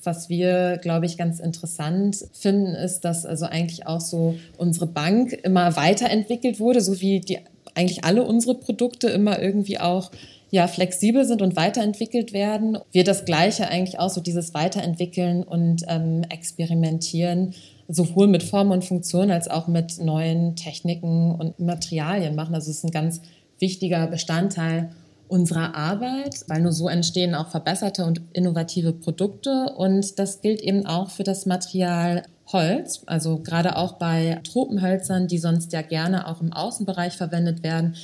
Was 0.01 0.29
wir, 0.29 0.77
glaube 0.81 1.05
ich, 1.05 1.15
ganz 1.15 1.39
interessant 1.39 2.25
finden, 2.33 2.73
ist, 2.73 3.01
dass 3.01 3.23
also 3.23 3.45
eigentlich 3.45 3.85
auch 3.85 4.01
so 4.01 4.33
unsere 4.57 4.87
Bank 4.87 5.33
immer 5.43 5.75
weiterentwickelt 5.75 6.59
wurde, 6.59 6.81
so 6.81 6.99
wie 7.01 7.19
die 7.19 7.37
eigentlich 7.75 8.03
alle 8.03 8.23
unsere 8.23 8.55
Produkte 8.55 9.09
immer 9.09 9.39
irgendwie 9.39 9.79
auch 9.79 10.09
ja, 10.49 10.67
flexibel 10.67 11.23
sind 11.23 11.43
und 11.43 11.55
weiterentwickelt 11.55 12.33
werden. 12.33 12.79
Wir 12.91 13.03
das 13.03 13.25
Gleiche 13.25 13.67
eigentlich 13.67 13.99
auch 13.99 14.09
so 14.09 14.21
dieses 14.21 14.55
Weiterentwickeln 14.55 15.43
und 15.43 15.83
ähm, 15.87 16.23
Experimentieren 16.29 17.53
sowohl 17.87 18.27
mit 18.27 18.43
Form 18.43 18.71
und 18.71 18.83
Funktion 18.83 19.31
als 19.31 19.47
auch 19.47 19.67
mit 19.67 19.99
neuen 19.99 20.55
Techniken 20.55 21.35
und 21.35 21.59
Materialien 21.59 22.35
machen. 22.35 22.55
Also 22.55 22.71
es 22.71 22.77
ist 22.77 22.83
ein 22.83 22.91
ganz 22.91 23.21
wichtiger 23.59 24.07
Bestandteil 24.07 24.91
unserer 25.27 25.75
Arbeit, 25.75 26.45
weil 26.47 26.61
nur 26.61 26.71
so 26.71 26.87
entstehen 26.87 27.35
auch 27.35 27.49
verbesserte 27.49 28.05
und 28.05 28.21
innovative 28.33 28.93
Produkte. 28.93 29.73
Und 29.75 30.19
das 30.19 30.41
gilt 30.41 30.61
eben 30.61 30.85
auch 30.85 31.09
für 31.09 31.23
das 31.23 31.45
Material 31.45 32.23
Holz, 32.51 33.01
also 33.07 33.39
gerade 33.39 33.75
auch 33.75 33.93
bei 33.93 34.39
Tropenhölzern, 34.43 35.27
die 35.27 35.39
sonst 35.39 35.73
ja 35.73 35.81
gerne 35.81 36.27
auch 36.27 36.41
im 36.41 36.53
Außenbereich 36.53 37.17
verwendet 37.17 37.63
werden, 37.63 37.95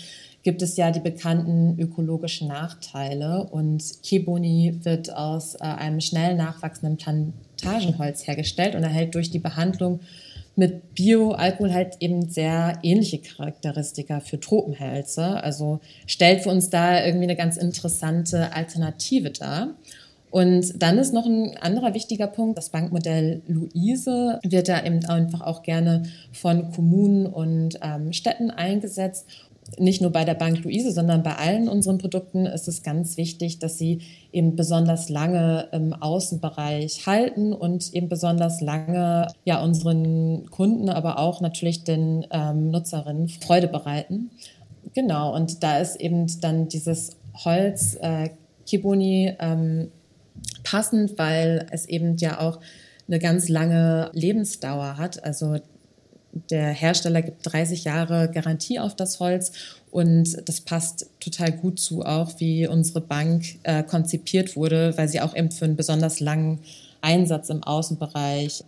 gibt 0.43 0.61
es 0.61 0.77
ja 0.77 0.91
die 0.91 0.99
bekannten 0.99 1.79
ökologischen 1.79 2.47
Nachteile. 2.47 3.43
Und 3.43 3.83
Keboni 4.03 4.79
wird 4.83 5.13
aus 5.13 5.55
äh, 5.55 5.63
einem 5.63 6.01
schnell 6.01 6.35
nachwachsenden 6.35 6.97
Plantagenholz 6.97 8.27
hergestellt 8.27 8.75
und 8.75 8.83
erhält 8.83 9.15
durch 9.15 9.29
die 9.29 9.39
Behandlung 9.39 9.99
mit 10.55 10.95
Bioalkohol 10.95 11.73
halt 11.73 11.97
eben 12.01 12.29
sehr 12.29 12.77
ähnliche 12.83 13.19
Charakteristika 13.19 14.19
für 14.19 14.39
Tropenhälse. 14.39 15.41
Also 15.41 15.79
stellt 16.05 16.41
für 16.41 16.49
uns 16.49 16.69
da 16.69 17.05
irgendwie 17.05 17.23
eine 17.23 17.35
ganz 17.35 17.57
interessante 17.57 18.53
Alternative 18.53 19.31
dar. 19.31 19.75
Und 20.29 20.81
dann 20.81 20.97
ist 20.97 21.13
noch 21.13 21.25
ein 21.25 21.57
anderer 21.57 21.93
wichtiger 21.93 22.27
Punkt, 22.27 22.57
das 22.57 22.69
Bankmodell 22.69 23.41
Luise 23.47 24.39
wird 24.43 24.69
da 24.69 24.83
eben 24.83 25.05
einfach 25.05 25.41
auch 25.41 25.61
gerne 25.61 26.03
von 26.31 26.71
Kommunen 26.71 27.25
und 27.25 27.77
ähm, 27.81 28.13
Städten 28.13 28.49
eingesetzt 28.49 29.27
nicht 29.77 30.01
nur 30.01 30.11
bei 30.11 30.25
der 30.25 30.33
Bank 30.33 30.63
Luise, 30.63 30.91
sondern 30.91 31.23
bei 31.23 31.35
allen 31.35 31.69
unseren 31.69 31.97
Produkten 31.97 32.45
ist 32.45 32.67
es 32.67 32.83
ganz 32.83 33.17
wichtig, 33.17 33.59
dass 33.59 33.77
sie 33.77 33.99
eben 34.31 34.55
besonders 34.55 35.09
lange 35.09 35.69
im 35.71 35.93
Außenbereich 35.93 37.05
halten 37.07 37.53
und 37.53 37.93
eben 37.93 38.09
besonders 38.09 38.61
lange 38.61 39.27
ja 39.45 39.63
unseren 39.63 40.49
Kunden, 40.49 40.89
aber 40.89 41.19
auch 41.19 41.41
natürlich 41.41 41.83
den 41.83 42.25
ähm, 42.31 42.71
Nutzerinnen 42.71 43.29
Freude 43.29 43.67
bereiten. 43.67 44.31
Genau, 44.93 45.33
und 45.33 45.63
da 45.63 45.79
ist 45.79 45.95
eben 45.95 46.27
dann 46.41 46.67
dieses 46.67 47.17
Holz 47.45 47.97
äh, 48.01 48.29
Kiboni 48.65 49.33
ähm, 49.39 49.89
passend, 50.63 51.17
weil 51.17 51.67
es 51.71 51.85
eben 51.87 52.17
ja 52.17 52.39
auch 52.39 52.59
eine 53.07 53.19
ganz 53.19 53.49
lange 53.49 54.09
Lebensdauer 54.13 54.97
hat. 54.97 55.23
Also 55.23 55.57
der 56.49 56.69
Hersteller 56.69 57.21
gibt 57.21 57.51
30 57.51 57.83
Jahre 57.83 58.29
Garantie 58.33 58.79
auf 58.79 58.95
das 58.95 59.19
Holz 59.19 59.51
und 59.91 60.37
das 60.47 60.61
passt 60.61 61.07
total 61.19 61.51
gut 61.51 61.79
zu, 61.79 62.03
auch 62.03 62.39
wie 62.39 62.67
unsere 62.67 63.01
Bank 63.01 63.43
äh, 63.63 63.83
konzipiert 63.83 64.55
wurde, 64.55 64.97
weil 64.97 65.09
sie 65.09 65.21
auch 65.21 65.35
eben 65.35 65.51
für 65.51 65.65
einen 65.65 65.75
besonders 65.75 66.19
langen 66.19 66.59
Einsatz 67.01 67.49
im 67.49 67.63
Außenbereich 67.63 68.63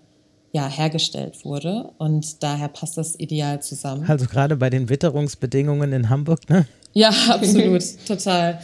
ja, 0.51 0.67
hergestellt 0.67 1.45
wurde. 1.45 1.91
Und 1.97 2.43
daher 2.43 2.67
passt 2.67 2.97
das 2.97 3.19
ideal 3.19 3.61
zusammen. 3.61 4.05
Also 4.07 4.27
gerade 4.27 4.55
bei 4.55 4.69
den 4.69 4.89
Witterungsbedingungen 4.89 5.93
in 5.93 6.09
Hamburg, 6.09 6.49
ne? 6.49 6.67
Ja, 6.93 7.09
absolut, 7.29 7.83
total. 8.07 8.59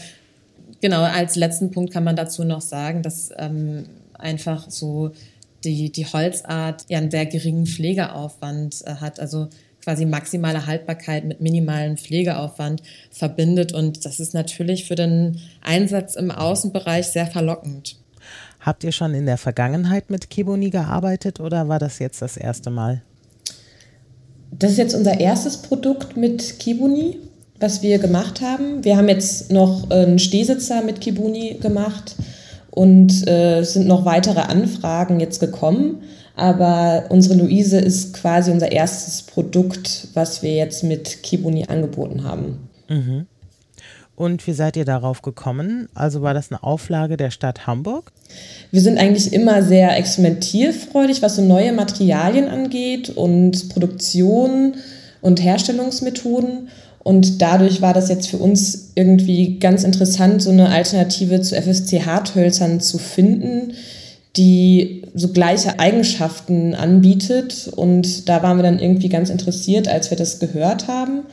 Genau, 0.81 1.01
als 1.01 1.35
letzten 1.35 1.71
Punkt 1.71 1.91
kann 1.91 2.03
man 2.03 2.15
dazu 2.15 2.43
noch 2.43 2.61
sagen, 2.61 3.01
dass 3.01 3.31
ähm, 3.37 3.85
einfach 4.13 4.69
so 4.69 5.11
die, 5.63 5.91
die 5.91 6.05
Holzart 6.05 6.85
ja 6.89 6.97
einen 6.97 7.11
sehr 7.11 7.25
geringen 7.25 7.65
Pflegeaufwand 7.65 8.83
äh, 8.85 8.95
hat. 8.95 9.19
Also 9.19 9.49
quasi 9.83 10.05
maximale 10.05 10.65
Haltbarkeit 10.65 11.25
mit 11.25 11.41
minimalem 11.41 11.97
Pflegeaufwand 11.97 12.83
verbindet. 13.11 13.73
Und 13.73 14.05
das 14.05 14.19
ist 14.19 14.33
natürlich 14.33 14.85
für 14.85 14.95
den 14.95 15.39
Einsatz 15.61 16.15
im 16.15 16.31
Außenbereich 16.31 17.07
sehr 17.07 17.27
verlockend. 17.27 17.97
Habt 18.59 18.83
ihr 18.83 18.91
schon 18.91 19.13
in 19.13 19.25
der 19.25 19.37
Vergangenheit 19.37 20.09
mit 20.09 20.29
Kiboni 20.29 20.69
gearbeitet 20.69 21.39
oder 21.39 21.69
war 21.69 21.79
das 21.79 21.99
jetzt 21.99 22.21
das 22.21 22.35
erste 22.35 22.69
Mal? 22.69 23.01
Das 24.51 24.71
ist 24.71 24.77
jetzt 24.77 24.95
unser 24.95 25.19
erstes 25.19 25.57
Produkt 25.61 26.17
mit 26.17 26.59
Kibuni, 26.59 27.17
was 27.59 27.81
wir 27.81 27.99
gemacht 27.99 28.41
haben. 28.41 28.83
Wir 28.83 28.97
haben 28.97 29.07
jetzt 29.07 29.51
noch 29.51 29.89
einen 29.89 30.19
Stehsitzer 30.19 30.81
mit 30.81 30.99
Kibuni 30.99 31.57
gemacht 31.61 32.15
und 32.71 33.27
äh, 33.27 33.59
es 33.59 33.73
sind 33.73 33.87
noch 33.87 34.05
weitere 34.05 34.41
Anfragen 34.41 35.19
jetzt 35.19 35.39
gekommen. 35.39 36.03
Aber 36.35 37.05
unsere 37.09 37.35
Luise 37.35 37.79
ist 37.79 38.13
quasi 38.13 38.49
unser 38.49 38.71
erstes 38.71 39.23
Produkt, 39.23 40.07
was 40.13 40.41
wir 40.41 40.55
jetzt 40.55 40.83
mit 40.83 41.21
Kibuni 41.21 41.65
angeboten 41.65 42.23
haben. 42.23 42.69
Mhm. 42.87 43.25
Und 44.15 44.45
wie 44.47 44.53
seid 44.53 44.75
ihr 44.75 44.85
darauf 44.85 45.21
gekommen? 45.21 45.87
Also 45.93 46.21
war 46.21 46.33
das 46.33 46.51
eine 46.51 46.61
Auflage 46.63 47.15
der 47.15 47.31
Stadt 47.31 47.67
Hamburg? 47.67 48.11
Wir 48.71 48.81
sind 48.81 48.97
eigentlich 48.97 49.31
immer 49.31 49.63
sehr 49.63 49.97
experimentierfreudig, 49.97 51.21
was 51.21 51.37
so 51.37 51.41
neue 51.41 51.71
Materialien 51.71 52.49
angeht 52.49 53.09
und 53.09 53.69
Produktion 53.69 54.75
und 55.21 55.41
Herstellungsmethoden. 55.41 56.67
Und 57.03 57.41
dadurch 57.41 57.81
war 57.81 57.93
das 57.93 58.09
jetzt 58.09 58.27
für 58.27 58.37
uns 58.37 58.91
irgendwie 58.95 59.59
ganz 59.59 59.83
interessant, 59.83 60.41
so 60.41 60.49
eine 60.49 60.69
Alternative 60.69 61.41
zu 61.41 61.55
FSC-Harthölzern 61.55 62.81
zu 62.81 62.97
finden, 62.97 63.73
die 64.35 65.03
so 65.15 65.29
gleiche 65.29 65.79
Eigenschaften 65.79 66.75
anbietet. 66.75 67.71
Und 67.75 68.27
da 68.29 68.43
waren 68.43 68.57
wir 68.57 68.63
dann 68.63 68.79
irgendwie 68.79 69.09
ganz 69.09 69.29
interessiert, 69.29 69.87
als 69.87 70.09
wir 70.09 70.17
das 70.17 70.39
gehört 70.39 70.87
haben. 70.87 71.23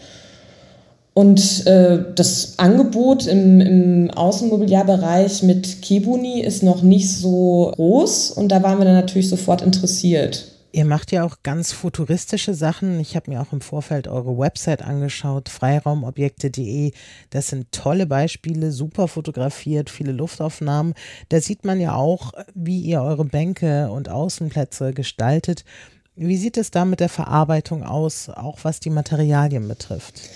Und 1.17 1.67
äh, 1.67 1.99
das 2.15 2.59
Angebot 2.59 3.27
im, 3.27 3.61
im 3.63 4.11
Außenmobiliarbereich 4.11 5.43
mit 5.43 5.81
Kebuni 5.81 6.43
ist 6.43 6.63
noch 6.63 6.83
nicht 6.83 7.11
so 7.11 7.73
groß 7.75 8.33
und 8.33 8.51
da 8.53 8.63
waren 8.63 8.77
wir 8.77 8.85
dann 8.85 8.97
natürlich 8.97 9.31
sofort 9.31 9.63
interessiert. 9.63 10.56
Ihr 10.77 10.85
macht 10.85 11.11
ja 11.11 11.25
auch 11.25 11.39
ganz 11.43 11.73
futuristische 11.73 12.53
Sachen. 12.53 13.01
Ich 13.01 13.17
habe 13.17 13.31
mir 13.31 13.41
auch 13.41 13.55
im 13.55 13.63
Vorfeld 13.63 14.09
eure 14.09 14.37
Website 14.37 14.83
angeschaut, 14.83 15.49
freiraumobjekte.de. 15.49 16.93
Das 17.31 17.49
sind 17.49 17.73
tolle 17.73 18.05
Beispiele, 18.05 18.71
super 18.71 19.09
fotografiert, 19.09 19.89
viele 19.89 20.13
Luftaufnahmen. 20.13 20.93
Da 21.31 21.41
sieht 21.41 21.65
man 21.65 21.81
ja 21.81 21.95
auch, 21.95 22.35
wie 22.55 22.83
ihr 22.83 23.01
eure 23.01 23.25
Bänke 23.25 23.91
und 23.91 24.11
Außenplätze 24.11 24.93
gestaltet. 24.93 25.65
Wie 26.15 26.37
sieht 26.37 26.59
es 26.59 26.71
da 26.71 26.85
mit 26.85 27.01
der 27.01 27.09
Verarbeitung 27.09 27.83
aus, 27.83 28.29
auch 28.29 28.59
was 28.65 28.79
die 28.79 28.91
Materialien 28.91 29.69
betrifft? 29.69 30.29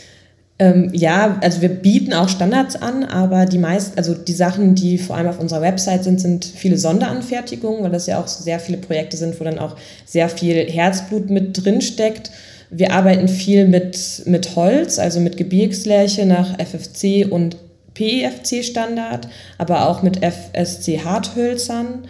Ähm, 0.61 0.91
ja, 0.93 1.39
also 1.41 1.63
wir 1.63 1.71
bieten 1.71 2.13
auch 2.13 2.29
Standards 2.29 2.77
an, 2.77 3.03
aber 3.05 3.47
die 3.47 3.57
meisten, 3.57 3.97
also 3.97 4.13
die 4.13 4.35
Sachen, 4.35 4.75
die 4.75 4.99
vor 4.99 5.17
allem 5.17 5.29
auf 5.29 5.41
unserer 5.41 5.63
Website 5.63 6.05
sind, 6.05 6.21
sind 6.21 6.45
viele 6.45 6.77
Sonderanfertigungen, 6.77 7.83
weil 7.83 7.91
das 7.91 8.07
ja 8.07 8.21
auch 8.21 8.29
sehr 8.29 8.61
viele 8.61 8.77
Projekte 8.77 9.17
sind, 9.17 9.41
wo 9.41 9.45
dann 9.45 9.59
auch 9.59 9.77
sehr 10.05 10.29
viel 10.29 10.71
Herzblut 10.71 11.31
mit 11.31 11.65
drin 11.65 11.81
steckt. 11.81 12.31
Wir 12.69 12.93
arbeiten 12.93 13.27
viel 13.27 13.67
mit, 13.67 14.23
mit 14.27 14.55
Holz, 14.55 14.99
also 14.99 15.19
mit 15.19 15.39
Gebirgslärche 15.39 16.27
nach 16.27 16.59
FFC 16.59 17.27
und 17.29 17.57
PEFC-Standard, 17.95 19.29
aber 19.57 19.89
auch 19.89 20.03
mit 20.03 20.23
FSC-Harthölzern 20.23 22.05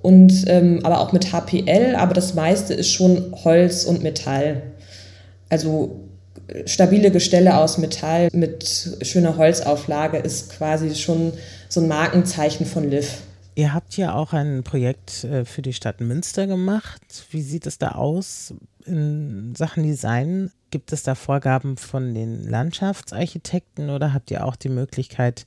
und 0.00 0.44
ähm, 0.46 0.78
aber 0.84 1.00
auch 1.00 1.12
mit 1.12 1.32
HPL, 1.32 1.96
aber 1.96 2.14
das 2.14 2.34
meiste 2.34 2.74
ist 2.74 2.92
schon 2.92 3.34
Holz 3.44 3.84
und 3.84 4.04
Metall. 4.04 4.62
Also 5.50 6.07
stabile 6.66 7.10
Gestelle 7.10 7.56
aus 7.56 7.78
Metall 7.78 8.28
mit 8.32 8.98
schöner 9.02 9.36
Holzauflage 9.36 10.18
ist 10.18 10.50
quasi 10.50 10.94
schon 10.94 11.32
so 11.68 11.80
ein 11.80 11.88
Markenzeichen 11.88 12.66
von 12.66 12.90
Liv. 12.90 13.22
Ihr 13.54 13.74
habt 13.74 13.96
ja 13.96 14.14
auch 14.14 14.32
ein 14.32 14.62
Projekt 14.62 15.24
äh, 15.24 15.44
für 15.44 15.62
die 15.62 15.72
Stadt 15.72 16.00
Münster 16.00 16.46
gemacht. 16.46 17.02
Wie 17.30 17.42
sieht 17.42 17.66
es 17.66 17.78
da 17.78 17.92
aus 17.92 18.54
in 18.86 19.54
Sachen 19.56 19.82
Design? 19.82 20.52
Gibt 20.70 20.92
es 20.92 21.02
da 21.02 21.14
Vorgaben 21.14 21.76
von 21.76 22.14
den 22.14 22.48
Landschaftsarchitekten 22.48 23.90
oder 23.90 24.14
habt 24.14 24.30
ihr 24.30 24.44
auch 24.44 24.54
die 24.54 24.68
Möglichkeit, 24.68 25.44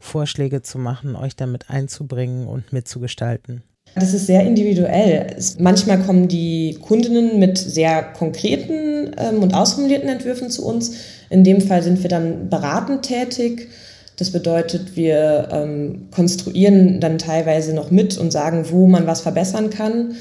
Vorschläge 0.00 0.62
zu 0.62 0.78
machen, 0.78 1.16
euch 1.16 1.36
damit 1.36 1.70
einzubringen 1.70 2.48
und 2.48 2.72
mitzugestalten? 2.72 3.62
Das 3.94 4.12
ist 4.12 4.26
sehr 4.26 4.44
individuell. 4.44 5.36
Manchmal 5.58 6.00
kommen 6.00 6.26
die 6.26 6.78
Kundinnen 6.82 7.38
mit 7.38 7.58
sehr 7.58 8.02
konkreten 8.02 9.12
ähm, 9.16 9.42
und 9.42 9.54
ausformulierten 9.54 10.08
Entwürfen 10.08 10.50
zu 10.50 10.64
uns. 10.66 10.96
In 11.30 11.44
dem 11.44 11.60
Fall 11.60 11.82
sind 11.82 12.02
wir 12.02 12.10
dann 12.10 12.48
beratend 12.48 13.02
tätig. 13.02 13.68
Das 14.16 14.30
bedeutet, 14.30 14.96
wir 14.96 15.48
ähm, 15.52 16.08
konstruieren 16.10 17.00
dann 17.00 17.18
teilweise 17.18 17.72
noch 17.72 17.90
mit 17.90 18.18
und 18.18 18.32
sagen, 18.32 18.66
wo 18.70 18.86
man 18.86 19.06
was 19.06 19.20
verbessern 19.20 19.70
kann. 19.70 20.16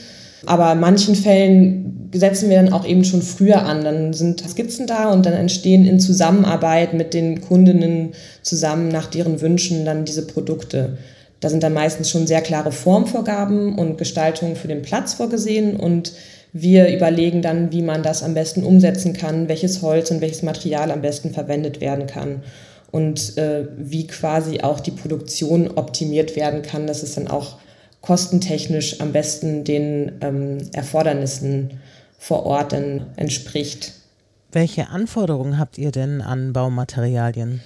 Aber 0.45 0.71
in 0.73 0.79
manchen 0.79 1.15
Fällen 1.15 2.09
setzen 2.13 2.49
wir 2.49 2.57
dann 2.57 2.73
auch 2.73 2.85
eben 2.85 3.03
schon 3.03 3.21
früher 3.21 3.63
an. 3.63 3.83
Dann 3.83 4.13
sind 4.13 4.43
Skizzen 4.47 4.87
da 4.87 5.11
und 5.11 5.25
dann 5.25 5.33
entstehen 5.33 5.85
in 5.85 5.99
Zusammenarbeit 5.99 6.93
mit 6.93 7.13
den 7.13 7.41
Kundinnen 7.41 8.13
zusammen 8.41 8.89
nach 8.89 9.07
deren 9.07 9.41
Wünschen 9.41 9.85
dann 9.85 10.05
diese 10.05 10.27
Produkte. 10.27 10.97
Da 11.43 11.49
sind 11.49 11.61
dann 11.61 11.73
meistens 11.73 12.09
schon 12.09 12.25
sehr 12.25 12.41
klare 12.41 12.71
Formvorgaben 12.71 13.77
und 13.77 13.97
Gestaltungen 13.97 14.55
für 14.55 14.69
den 14.69 14.81
Platz 14.81 15.15
vorgesehen 15.15 15.75
und 15.75 16.13
wir 16.53 16.95
überlegen 16.95 17.41
dann, 17.41 17.73
wie 17.73 17.81
man 17.81 18.01
das 18.01 18.23
am 18.23 18.33
besten 18.33 18.63
umsetzen 18.63 19.11
kann, 19.11 19.49
welches 19.49 19.81
Holz 19.81 20.09
und 20.09 20.21
welches 20.21 20.41
Material 20.41 20.89
am 20.89 21.01
besten 21.01 21.33
verwendet 21.33 21.81
werden 21.81 22.07
kann 22.07 22.43
und 22.91 23.37
äh, 23.37 23.67
wie 23.75 24.07
quasi 24.07 24.61
auch 24.61 24.79
die 24.79 24.91
Produktion 24.91 25.71
optimiert 25.71 26.37
werden 26.37 26.61
kann, 26.61 26.87
dass 26.87 27.03
es 27.03 27.15
dann 27.15 27.27
auch 27.27 27.57
kostentechnisch 27.99 29.01
am 29.01 29.11
besten 29.11 29.65
den 29.65 30.13
ähm, 30.21 30.59
Erfordernissen 30.71 31.81
vor 32.19 32.45
Ort 32.45 32.73
entspricht. 33.17 33.91
Welche 34.53 34.87
Anforderungen 34.87 35.59
habt 35.59 35.77
ihr 35.77 35.91
denn 35.91 36.21
an 36.21 36.53
Baumaterialien? 36.53 37.61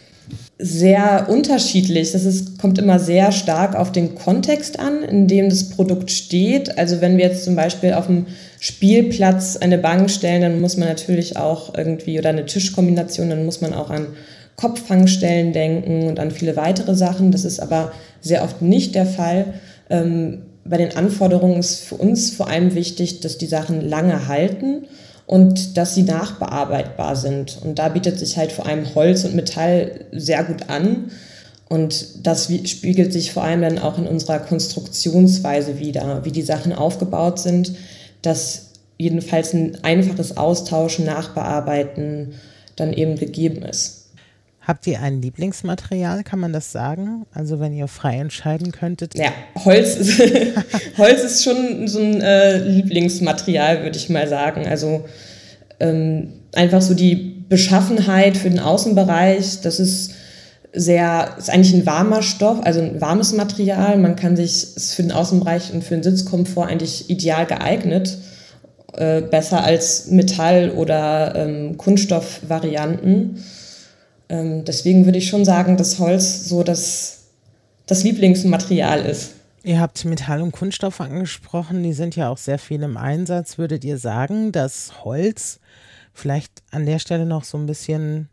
Sehr 0.60 1.28
unterschiedlich. 1.30 2.12
Das 2.12 2.26
ist, 2.26 2.60
kommt 2.60 2.80
immer 2.80 3.00
sehr 3.00 3.32
stark 3.32 3.76
auf 3.76 3.92
den 3.92 4.16
Kontext 4.16 4.80
an, 4.80 5.04
in 5.04 5.28
dem 5.28 5.50
das 5.50 5.70
Produkt 5.70 6.12
steht. 6.12 6.78
Also 6.78 7.00
wenn 7.02 7.18
wir 7.18 7.26
jetzt 7.26 7.46
zum 7.46 7.56
Beispiel 7.56 7.94
auf 7.94 8.08
dem 8.08 8.26
Spielplatz 8.60 9.58
eine 9.58 9.78
Bank 9.78 10.10
stellen, 10.10 10.42
dann 10.42 10.62
muss 10.62 10.78
man 10.78 10.88
natürlich 10.88 11.38
auch 11.38 11.76
irgendwie, 11.76 12.18
oder 12.18 12.30
eine 12.30 12.46
Tischkombination, 12.46 13.30
dann 13.30 13.46
muss 13.46 13.62
man 13.62 13.74
auch 13.74 13.90
an 13.90 14.08
Kopffangstellen 14.56 15.54
denken 15.54 16.08
und 16.08 16.20
an 16.20 16.32
viele 16.32 16.56
weitere 16.56 16.96
Sachen. 16.96 17.32
Das 17.32 17.46
ist 17.46 17.60
aber 17.60 17.92
sehr 18.22 18.44
oft 18.44 18.64
nicht 18.64 18.96
der 18.96 19.06
Fall. 19.06 19.54
Ähm, 19.90 20.40
bei 20.66 20.78
den 20.78 20.98
Anforderungen 20.98 21.60
ist 21.60 21.82
für 21.82 21.96
uns 21.96 22.32
vor 22.32 22.50
allem 22.50 22.74
wichtig, 22.74 23.22
dass 23.22 23.38
die 23.38 23.46
Sachen 23.46 23.88
lange 23.88 24.28
halten 24.28 24.86
und 25.28 25.76
dass 25.78 25.94
sie 25.94 26.04
nachbearbeitbar 26.04 27.16
sind. 27.16 27.60
Und 27.62 27.78
da 27.78 27.90
bietet 27.90 28.18
sich 28.18 28.38
halt 28.38 28.52
vor 28.52 28.66
allem 28.66 28.96
Holz 28.96 29.26
und 29.26 29.36
Metall 29.36 30.06
sehr 30.12 30.44
gut 30.46 30.70
an. 30.70 31.12
Und 31.70 32.26
das 32.26 32.46
spiegelt 32.46 33.12
sich 33.12 33.34
vor 33.34 33.44
allem 33.44 33.62
dann 33.62 33.78
auch 33.78 33.98
in 33.98 34.08
unserer 34.08 34.40
Konstruktionsweise 34.40 35.80
wieder, 35.80 36.24
wie 36.24 36.32
die 36.32 36.42
Sachen 36.42 36.72
aufgebaut 36.72 37.40
sind, 37.40 37.74
dass 38.22 38.70
jedenfalls 38.98 39.54
ein 39.54 39.84
einfaches 39.84 40.38
Austauschen, 40.38 41.06
Nachbearbeiten 41.06 42.34
dann 42.78 42.94
eben 42.94 43.18
gegeben 43.18 43.64
ist. 43.64 43.97
Habt 44.68 44.86
ihr 44.86 45.02
ein 45.02 45.22
Lieblingsmaterial, 45.22 46.26
kann 46.26 46.40
man 46.40 46.52
das 46.52 46.74
sagen? 46.74 47.26
Also 47.34 47.62
wenn 47.62 47.72
ihr 47.72 47.88
frei 47.88 48.18
entscheiden 48.18 48.74
könntet? 48.74 49.18
Ja, 49.18 49.32
Holz 49.64 49.96
ist, 49.96 50.20
Holz 50.98 51.24
ist 51.24 51.46
schon 51.46 51.88
so 51.88 52.00
ein 52.00 52.20
äh, 52.20 52.58
Lieblingsmaterial, 52.58 53.84
würde 53.84 53.96
ich 53.96 54.10
mal 54.10 54.28
sagen. 54.28 54.68
Also 54.68 55.06
ähm, 55.80 56.34
einfach 56.54 56.82
so 56.82 56.96
die 56.96 57.46
Beschaffenheit 57.48 58.36
für 58.36 58.50
den 58.50 58.60
Außenbereich, 58.60 59.62
das 59.62 59.80
ist 59.80 60.12
sehr, 60.74 61.36
ist 61.38 61.50
eigentlich 61.50 61.74
ein 61.74 61.86
warmer 61.86 62.22
Stoff, 62.22 62.58
also 62.62 62.82
ein 62.82 63.00
warmes 63.00 63.32
Material. 63.32 63.98
Man 63.98 64.18
kann 64.18 64.36
sich, 64.36 64.76
ist 64.76 64.96
für 64.96 65.02
den 65.02 65.14
Außenbereich 65.14 65.72
und 65.72 65.86
für 65.86 65.94
den 65.94 66.04
Sitzkomfort 66.04 66.68
eigentlich 66.68 67.10
ideal 67.10 67.46
geeignet. 67.46 68.18
Äh, 68.98 69.22
besser 69.22 69.64
als 69.64 70.08
Metall- 70.08 70.72
oder 70.72 71.36
ähm, 71.38 71.78
Kunststoffvarianten. 71.78 73.38
Ähm, 74.30 74.66
deswegen 74.66 75.06
würde 75.06 75.18
ich 75.18 75.30
schon 75.30 75.46
sagen, 75.46 75.78
dass 75.78 76.00
Holz 76.00 76.46
so 76.48 76.64
das, 76.64 77.26
das 77.86 78.04
Lieblingsmaterial 78.04 79.06
ist. 79.06 79.32
Ihr 79.64 79.80
habt 79.80 80.06
Metall 80.06 80.42
und 80.42 80.52
Kunststoff 80.52 81.02
angesprochen, 81.02 81.84
die 81.84 81.94
sind 81.94 82.16
ja 82.16 82.30
auch 82.30 82.38
sehr 82.38 82.60
viel 82.60 82.84
im 82.84 82.96
Einsatz. 82.96 83.58
Würdet 83.58 83.84
ihr 83.84 83.98
sagen, 83.98 84.52
dass 84.52 85.04
Holz 85.04 85.60
vielleicht 86.14 86.64
an 86.72 86.86
der 86.86 87.00
Stelle 87.00 87.26
noch 87.26 87.44
so 87.44 87.58
ein 87.58 87.66
bisschen 87.66 88.30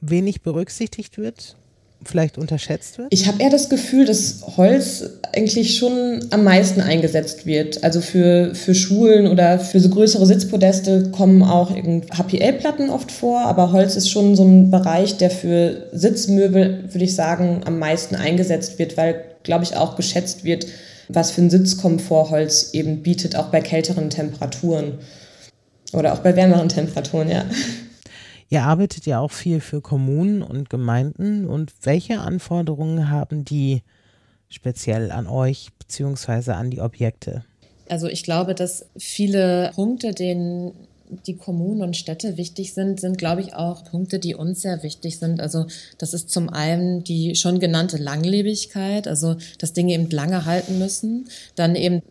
wenig 0.00 0.42
berücksichtigt 0.42 1.18
wird? 1.18 1.56
vielleicht 2.04 2.38
unterschätzt 2.38 2.98
wird? 2.98 3.12
Ich 3.12 3.26
habe 3.26 3.42
eher 3.42 3.50
das 3.50 3.68
Gefühl, 3.68 4.04
dass 4.04 4.42
Holz 4.56 5.19
eigentlich 5.34 5.76
schon 5.76 6.26
am 6.30 6.44
meisten 6.44 6.80
eingesetzt 6.80 7.46
wird. 7.46 7.84
Also 7.84 8.00
für, 8.00 8.54
für 8.54 8.74
Schulen 8.74 9.26
oder 9.26 9.58
für 9.58 9.80
so 9.80 9.88
größere 9.88 10.26
Sitzpodeste 10.26 11.10
kommen 11.10 11.42
auch 11.42 11.70
HPL-Platten 11.70 12.90
oft 12.90 13.12
vor, 13.12 13.40
aber 13.42 13.72
Holz 13.72 13.96
ist 13.96 14.10
schon 14.10 14.36
so 14.36 14.44
ein 14.44 14.70
Bereich, 14.70 15.16
der 15.16 15.30
für 15.30 15.88
Sitzmöbel, 15.92 16.84
würde 16.90 17.04
ich 17.04 17.14
sagen, 17.14 17.62
am 17.64 17.78
meisten 17.78 18.16
eingesetzt 18.16 18.78
wird, 18.78 18.96
weil, 18.96 19.24
glaube 19.42 19.64
ich, 19.64 19.76
auch 19.76 19.96
geschätzt 19.96 20.44
wird, 20.44 20.66
was 21.08 21.30
für 21.30 21.40
einen 21.40 21.50
Sitzkomfort 21.50 22.30
Holz 22.30 22.70
eben 22.72 23.02
bietet, 23.02 23.36
auch 23.36 23.46
bei 23.46 23.60
kälteren 23.60 24.10
Temperaturen. 24.10 24.98
Oder 25.92 26.12
auch 26.12 26.20
bei 26.20 26.36
wärmeren 26.36 26.68
Temperaturen, 26.68 27.28
ja. 27.28 27.44
Ihr 28.48 28.62
arbeitet 28.62 29.06
ja 29.06 29.20
auch 29.20 29.30
viel 29.30 29.60
für 29.60 29.80
Kommunen 29.80 30.42
und 30.42 30.70
Gemeinden. 30.70 31.46
Und 31.46 31.72
welche 31.82 32.18
Anforderungen 32.18 33.08
haben 33.08 33.44
die 33.44 33.82
speziell 34.50 35.10
an 35.10 35.26
euch 35.26 35.68
bzw. 35.78 36.52
an 36.52 36.70
die 36.70 36.80
Objekte? 36.80 37.44
Also 37.88 38.06
ich 38.06 38.22
glaube, 38.22 38.54
dass 38.54 38.86
viele 38.96 39.72
Punkte, 39.74 40.12
denen 40.12 40.72
die 41.26 41.36
Kommunen 41.36 41.82
und 41.82 41.96
Städte 41.96 42.36
wichtig 42.36 42.72
sind, 42.72 43.00
sind, 43.00 43.18
glaube 43.18 43.40
ich, 43.40 43.54
auch 43.54 43.84
Punkte, 43.84 44.18
die 44.18 44.34
uns 44.34 44.62
sehr 44.62 44.82
wichtig 44.82 45.18
sind. 45.18 45.40
Also 45.40 45.66
das 45.98 46.14
ist 46.14 46.30
zum 46.30 46.48
einen 46.48 47.02
die 47.04 47.34
schon 47.34 47.58
genannte 47.58 47.96
Langlebigkeit, 47.96 49.08
also 49.08 49.36
dass 49.58 49.72
Dinge 49.72 49.94
eben 49.94 50.08
lange 50.10 50.44
halten 50.44 50.78
müssen. 50.78 51.28
Dann 51.56 51.74
eben, 51.74 52.02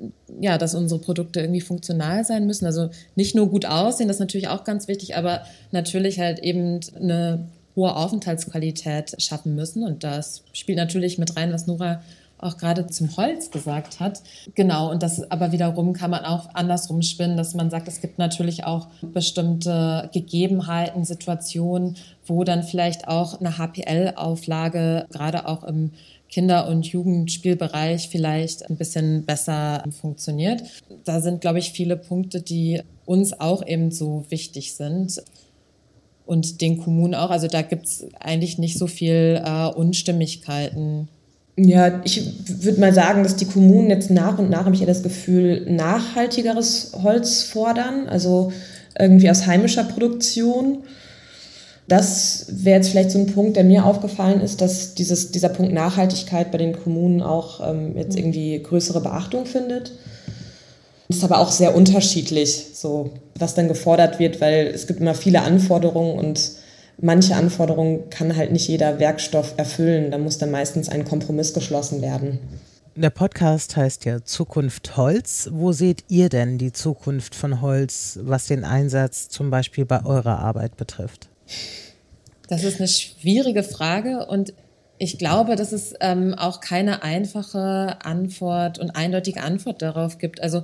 ja, 0.42 0.58
dass 0.58 0.76
unsere 0.76 1.00
Produkte 1.00 1.40
irgendwie 1.40 1.62
funktional 1.62 2.26
sein 2.26 2.46
müssen. 2.46 2.66
Also 2.66 2.90
nicht 3.16 3.36
nur 3.36 3.50
gut 3.50 3.66
aussehen, 3.66 4.08
das 4.08 4.18
ist 4.18 4.22
natürlich 4.22 4.50
auch 4.50 4.64
ganz 4.64 4.88
wichtig, 4.88 5.16
aber 5.16 5.44
natürlich 5.72 6.20
halt 6.20 6.40
eben 6.40 6.82
eine 6.96 7.48
hohe 7.76 7.96
Aufenthaltsqualität 7.96 9.16
schaffen 9.22 9.56
müssen. 9.56 9.84
Und 9.84 10.04
das 10.04 10.44
spielt 10.52 10.78
natürlich 10.78 11.18
mit 11.18 11.38
rein, 11.38 11.54
was 11.54 11.68
Nora 11.68 12.02
auch 12.40 12.58
gerade 12.58 12.88
zum 12.88 13.16
Holz 13.18 13.52
gesagt 13.52 14.00
hat. 14.00 14.22
Genau, 14.56 14.90
und 14.90 15.04
das 15.04 15.30
aber 15.32 15.52
wiederum 15.52 15.94
kann 15.94 16.12
man 16.12 16.26
auch 16.26 16.50
andersrum 16.54 17.02
spinnen, 17.02 17.38
dass 17.38 17.54
man 17.54 17.70
sagt, 17.70 17.88
es 17.88 18.02
gibt 18.02 18.18
natürlich 18.18 18.64
auch 18.64 18.88
bestimmte 19.02 20.10
Gegebenheiten, 20.14 21.06
Situationen, 21.06 21.98
wo 22.26 22.44
dann 22.44 22.64
vielleicht 22.64 23.08
auch 23.08 23.40
eine 23.40 23.58
HPL-Auflage 23.58 25.06
gerade 25.10 25.48
auch 25.48 25.64
im 25.64 25.92
Kinder- 26.30 26.68
und 26.68 26.86
Jugendspielbereich 26.86 28.10
vielleicht 28.10 28.70
ein 28.70 28.78
bisschen 28.78 29.26
besser 29.26 29.84
funktioniert. 30.00 30.62
Da 31.04 31.22
sind, 31.22 31.42
glaube 31.42 31.60
ich, 31.60 31.72
viele 31.72 31.98
Punkte, 31.98 32.42
die 32.42 32.82
uns 33.06 33.40
auch 33.40 33.66
eben 33.66 33.92
so 33.92 34.26
wichtig 34.30 34.76
sind 34.76 35.22
und 36.28 36.62
den 36.62 36.78
Kommunen 36.78 37.16
auch. 37.16 37.32
Also 37.32 37.48
da 37.48 37.64
gibt 37.64 37.88
es 37.88 38.06
eigentlich 38.20 38.60
nicht 38.60 38.78
so 38.78 38.86
viel 38.86 39.42
äh, 39.44 39.66
Unstimmigkeiten 39.66 41.10
ja, 41.68 42.02
ich 42.04 42.24
würde 42.48 42.80
mal 42.80 42.94
sagen, 42.94 43.24
dass 43.24 43.36
die 43.36 43.46
Kommunen 43.46 43.90
jetzt 43.90 44.12
nach 44.12 44.38
und 44.38 44.50
nach, 44.50 44.66
habe 44.66 44.76
ich 44.76 44.82
ja 44.82 44.88
das 44.88 45.04
Gefühl, 45.04 45.66
nachhaltigeres 45.70 46.92
Holz 47.02 47.44
fordern, 47.44 48.08
also 48.08 48.52
irgendwie 48.98 49.30
aus 49.30 49.46
heimischer 49.46 49.84
Produktion. 49.84 50.80
Das 51.88 52.46
wäre 52.50 52.78
jetzt 52.78 52.90
vielleicht 52.90 53.12
so 53.12 53.20
ein 53.20 53.28
Punkt, 53.28 53.58
der 53.58 53.64
mir 53.64 53.86
aufgefallen 53.86 54.42
ist, 54.42 54.62
dass 54.62 54.94
dieses, 54.94 55.32
dieser 55.32 55.50
Punkt 55.50 55.74
Nachhaltigkeit 55.74 56.52
bei 56.52 56.60
den 56.60 56.74
Kommunen 56.74 57.22
auch 57.22 57.68
ähm, 57.68 57.98
jetzt 57.98 58.14
mhm. 58.14 58.20
irgendwie 58.20 58.62
größere 58.62 59.02
Beachtung 59.02 59.46
findet. 59.46 59.94
Ist 61.08 61.24
aber 61.24 61.40
auch 61.40 61.52
sehr 61.52 61.76
unterschiedlich, 61.76 62.68
so 62.76 63.10
was 63.40 63.56
dann 63.56 63.68
gefordert 63.68 64.20
wird, 64.20 64.40
weil 64.42 64.68
es 64.68 64.86
gibt 64.86 65.00
immer 65.00 65.16
viele 65.16 65.42
Anforderungen 65.42 66.20
und 66.20 66.52
manche 67.02 67.36
Anforderungen 67.36 68.10
kann 68.10 68.36
halt 68.36 68.52
nicht 68.52 68.68
jeder 68.68 69.00
Werkstoff 69.00 69.54
erfüllen. 69.58 70.12
Da 70.12 70.18
muss 70.18 70.38
dann 70.38 70.52
meistens 70.52 70.90
ein 70.90 71.06
Kompromiss 71.06 71.54
geschlossen 71.54 72.02
werden. 72.02 72.40
Der 72.96 73.12
Podcast 73.12 73.78
heißt 73.78 74.06
ja 74.06 74.24
Zukunft 74.24 74.98
Holz. 74.98 75.50
Wo 75.52 75.72
seht 75.72 76.04
ihr 76.10 76.30
denn 76.30 76.58
die 76.58 76.74
Zukunft 76.74 77.34
von 77.34 77.62
Holz, 77.62 78.20
was 78.24 78.48
den 78.48 78.66
Einsatz 78.66 79.30
zum 79.30 79.50
Beispiel 79.50 79.86
bei 79.86 80.04
eurer 80.06 80.40
Arbeit 80.40 80.76
betrifft? 80.76 81.30
Das 82.50 82.64
ist 82.64 82.80
eine 82.80 82.88
schwierige 82.88 83.64
Frage 83.64 84.26
und 84.26 84.54
ich 84.98 85.18
glaube, 85.18 85.56
dass 85.56 85.72
es 85.72 85.94
ähm, 86.02 86.34
auch 86.34 86.60
keine 86.60 87.04
einfache 87.04 87.98
Antwort 88.04 88.80
und 88.80 88.92
eindeutige 88.92 89.42
Antwort 89.44 89.82
darauf 89.82 90.18
gibt. 90.18 90.42
Also 90.42 90.64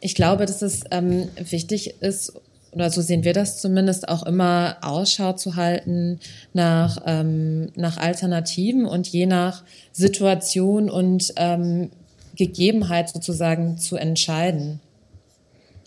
ich 0.00 0.14
glaube, 0.14 0.46
dass 0.46 0.62
es 0.62 0.82
ähm, 0.90 1.28
wichtig 1.36 2.02
ist, 2.02 2.32
oder 2.72 2.90
so 2.90 3.00
sehen 3.00 3.24
wir 3.24 3.32
das 3.32 3.60
zumindest, 3.60 4.08
auch 4.08 4.24
immer 4.24 4.76
Ausschau 4.82 5.32
zu 5.32 5.56
halten 5.56 6.20
nach, 6.52 7.02
ähm, 7.06 7.70
nach 7.76 7.96
Alternativen 7.96 8.84
und 8.86 9.08
je 9.08 9.26
nach 9.26 9.64
Situation 9.92 10.90
und 10.90 11.32
ähm, 11.36 11.90
Gegebenheit 12.36 13.08
sozusagen 13.08 13.78
zu 13.78 13.96
entscheiden, 13.96 14.80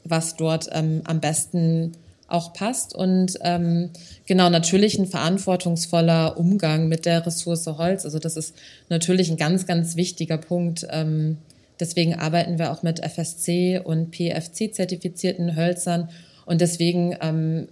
was 0.04 0.36
dort 0.36 0.70
ähm, 0.72 1.02
am 1.06 1.22
besten 1.22 1.94
auch 2.28 2.54
passt. 2.54 2.96
Und 2.96 3.38
ähm, 3.42 3.92
genau, 4.26 4.50
natürlich 4.50 4.98
ein 4.98 5.08
verantwortungsvoller 5.08 6.38
Umgang 6.38 6.88
mit 6.88 7.06
der 7.06 7.26
Ressource 7.26 7.68
Holz. 7.68 8.06
Also 8.06 8.20
das 8.20 8.38
ist 8.38 8.56
natürlich 8.90 9.30
ein 9.30 9.38
ganz, 9.38 9.66
ganz 9.66 9.96
wichtiger 9.96 10.38
Punkt. 10.38 10.88
Ähm, 10.90 11.38
deswegen 11.80 12.16
arbeiten 12.16 12.58
wir 12.58 12.72
auch 12.72 12.84
mit 12.84 13.00
FSC 13.00 13.82
und 13.84 14.12
PFC-zertifizierten 14.12 15.56
Hölzern 15.56 16.10
und 16.46 16.62
deswegen, 16.62 17.16
ähm, 17.22 17.68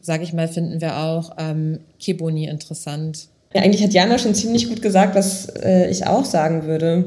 sage 0.00 0.22
ich 0.22 0.32
mal, 0.32 0.48
finden 0.48 0.80
wir 0.80 0.98
auch 0.98 1.32
ähm, 1.38 1.80
Kiboni 1.98 2.46
interessant. 2.46 3.28
Ja, 3.54 3.62
eigentlich 3.62 3.82
hat 3.82 3.92
Jana 3.92 4.18
schon 4.18 4.34
ziemlich 4.34 4.68
gut 4.68 4.82
gesagt, 4.82 5.14
was 5.14 5.46
äh, 5.62 5.90
ich 5.90 6.06
auch 6.06 6.24
sagen 6.24 6.64
würde. 6.64 7.06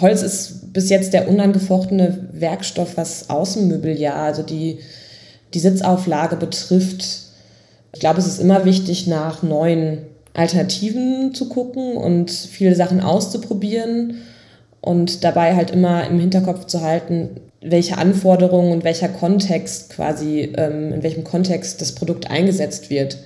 Holz 0.00 0.22
ist 0.22 0.72
bis 0.72 0.88
jetzt 0.88 1.12
der 1.12 1.28
unangefochtene 1.28 2.28
Werkstoff, 2.32 2.96
was 2.96 3.30
Außenmöbeljahr, 3.30 4.16
also 4.16 4.42
die, 4.42 4.78
die 5.54 5.58
Sitzauflage 5.58 6.36
betrifft. 6.36 7.04
Ich 7.94 8.00
glaube, 8.00 8.18
es 8.18 8.26
ist 8.26 8.40
immer 8.40 8.64
wichtig, 8.64 9.06
nach 9.06 9.42
neuen 9.42 9.98
Alternativen 10.34 11.34
zu 11.34 11.48
gucken 11.48 11.96
und 11.96 12.30
viele 12.30 12.74
Sachen 12.74 13.00
auszuprobieren 13.00 14.22
und 14.80 15.24
dabei 15.24 15.54
halt 15.54 15.70
immer 15.70 16.06
im 16.06 16.18
Hinterkopf 16.18 16.66
zu 16.66 16.80
halten, 16.80 17.40
welche 17.62 17.98
Anforderungen 17.98 18.72
und 18.72 18.84
welcher 18.84 19.08
Kontext 19.08 19.90
quasi, 19.90 20.52
ähm, 20.56 20.94
in 20.94 21.02
welchem 21.02 21.24
Kontext 21.24 21.80
das 21.80 21.94
Produkt 21.94 22.30
eingesetzt 22.30 22.90
wird. 22.90 23.18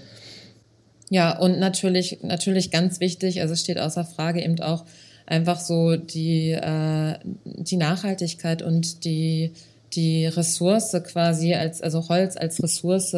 Ja, 1.09 1.39
und 1.39 1.59
natürlich, 1.59 2.19
natürlich 2.23 2.71
ganz 2.71 3.01
wichtig, 3.01 3.41
also 3.41 3.55
steht 3.55 3.79
außer 3.79 4.05
Frage 4.05 4.43
eben 4.43 4.61
auch 4.61 4.85
einfach 5.25 5.61
so 5.61 5.97
die, 5.97 6.51
äh, 6.53 7.19
die 7.45 7.77
Nachhaltigkeit 7.77 8.63
und 8.63 9.05
die, 9.05 9.53
die 9.93 10.27
Ressource 10.27 10.97
quasi 11.05 11.55
als, 11.55 11.81
also 11.81 12.09
Holz 12.09 12.37
als 12.37 12.63
Ressource 12.63 13.17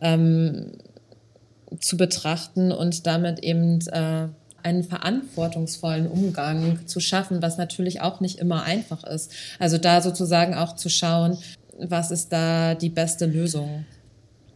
ähm, 0.00 0.72
zu 1.80 1.96
betrachten 1.96 2.70
und 2.70 3.06
damit 3.06 3.40
eben 3.40 3.80
äh, 3.88 4.28
einen 4.62 4.84
verantwortungsvollen 4.84 6.06
Umgang 6.06 6.86
zu 6.86 7.00
schaffen, 7.00 7.42
was 7.42 7.58
natürlich 7.58 8.00
auch 8.00 8.20
nicht 8.20 8.38
immer 8.38 8.62
einfach 8.62 9.04
ist. 9.04 9.32
Also 9.58 9.78
da 9.78 10.00
sozusagen 10.00 10.54
auch 10.54 10.76
zu 10.76 10.88
schauen, 10.88 11.38
was 11.78 12.10
ist 12.10 12.32
da 12.32 12.74
die 12.74 12.90
beste 12.90 13.26
Lösung. 13.26 13.84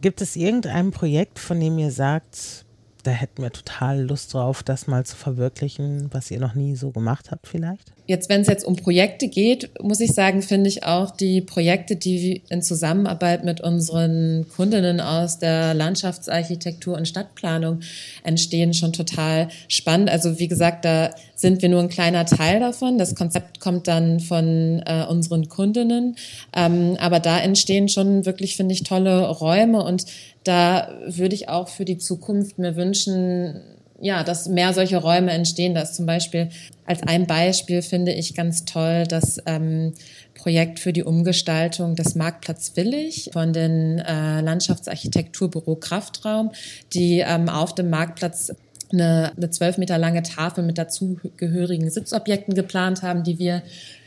Gibt 0.01 0.21
es 0.21 0.35
irgendein 0.35 0.91
Projekt, 0.91 1.39
von 1.39 1.59
dem 1.59 1.77
ihr 1.79 1.91
sagt, 1.91 2.65
da 3.03 3.11
hätten 3.11 3.41
wir 3.41 3.51
total 3.51 4.01
Lust 4.01 4.33
drauf, 4.33 4.63
das 4.63 4.87
mal 4.87 5.05
zu 5.05 5.15
verwirklichen, 5.15 6.09
was 6.13 6.29
ihr 6.29 6.39
noch 6.39 6.55
nie 6.55 6.75
so 6.75 6.91
gemacht 6.91 7.31
habt 7.31 7.47
vielleicht? 7.47 7.93
Jetzt, 8.07 8.29
wenn 8.29 8.39
es 8.39 8.47
jetzt 8.47 8.65
um 8.65 8.77
Projekte 8.77 9.27
geht, 9.27 9.69
muss 9.81 9.99
ich 9.99 10.13
sagen, 10.13 10.41
finde 10.41 10.69
ich 10.69 10.85
auch 10.85 11.11
die 11.11 11.41
Projekte, 11.41 11.97
die 11.97 12.41
in 12.49 12.61
Zusammenarbeit 12.61 13.43
mit 13.43 13.59
unseren 13.59 14.45
Kundinnen 14.55 15.01
aus 15.01 15.39
der 15.39 15.73
Landschaftsarchitektur 15.73 16.95
und 16.95 17.05
Stadtplanung 17.05 17.81
entstehen, 18.23 18.73
schon 18.73 18.93
total 18.93 19.49
spannend. 19.67 20.09
Also 20.09 20.39
wie 20.39 20.47
gesagt, 20.47 20.85
da 20.85 21.13
sind 21.35 21.61
wir 21.61 21.67
nur 21.67 21.81
ein 21.81 21.89
kleiner 21.89 22.25
Teil 22.25 22.61
davon. 22.61 22.97
Das 22.97 23.13
Konzept 23.13 23.59
kommt 23.59 23.89
dann 23.89 24.21
von 24.21 24.81
äh, 24.85 25.05
unseren 25.09 25.49
Kundinnen. 25.49 26.15
Ähm, 26.55 26.95
aber 27.01 27.19
da 27.19 27.39
entstehen 27.39 27.89
schon 27.89 28.25
wirklich, 28.25 28.55
finde 28.55 28.73
ich, 28.73 28.83
tolle 28.83 29.27
Räume 29.29 29.83
und 29.83 30.05
da 30.45 30.89
würde 31.05 31.35
ich 31.35 31.49
auch 31.49 31.67
für 31.67 31.83
die 31.83 31.97
Zukunft 31.97 32.57
mir 32.57 32.77
wünschen, 32.77 33.61
ja, 33.99 34.23
dass 34.23 34.47
mehr 34.47 34.73
solche 34.73 34.97
Räume 34.97 35.31
entstehen. 35.31 35.73
Das 35.73 35.93
zum 35.93 36.05
Beispiel 36.05 36.49
als 36.85 37.03
ein 37.03 37.27
Beispiel 37.27 37.81
finde 37.81 38.13
ich 38.13 38.35
ganz 38.35 38.65
toll 38.65 39.03
das 39.07 39.41
ähm, 39.45 39.93
Projekt 40.35 40.79
für 40.79 40.93
die 40.93 41.03
Umgestaltung 41.03 41.95
des 41.95 42.15
Marktplatz 42.15 42.73
Willig 42.75 43.29
von 43.33 43.53
den 43.53 43.99
äh, 43.99 44.41
Landschaftsarchitekturbüro 44.41 45.75
Kraftraum, 45.75 46.51
die 46.93 47.19
ähm, 47.19 47.49
auf 47.49 47.75
dem 47.75 47.89
Marktplatz 47.89 48.53
eine, 48.91 49.33
eine 49.35 49.49
zwölf 49.49 49.77
Meter 49.77 49.97
lange 49.97 50.23
Tafel 50.23 50.63
mit 50.63 50.77
dazugehörigen 50.77 51.89
Sitzobjekten 51.89 52.53
geplant 52.53 53.01
haben, 53.01 53.23
die 53.23 53.39
wir 53.39 53.63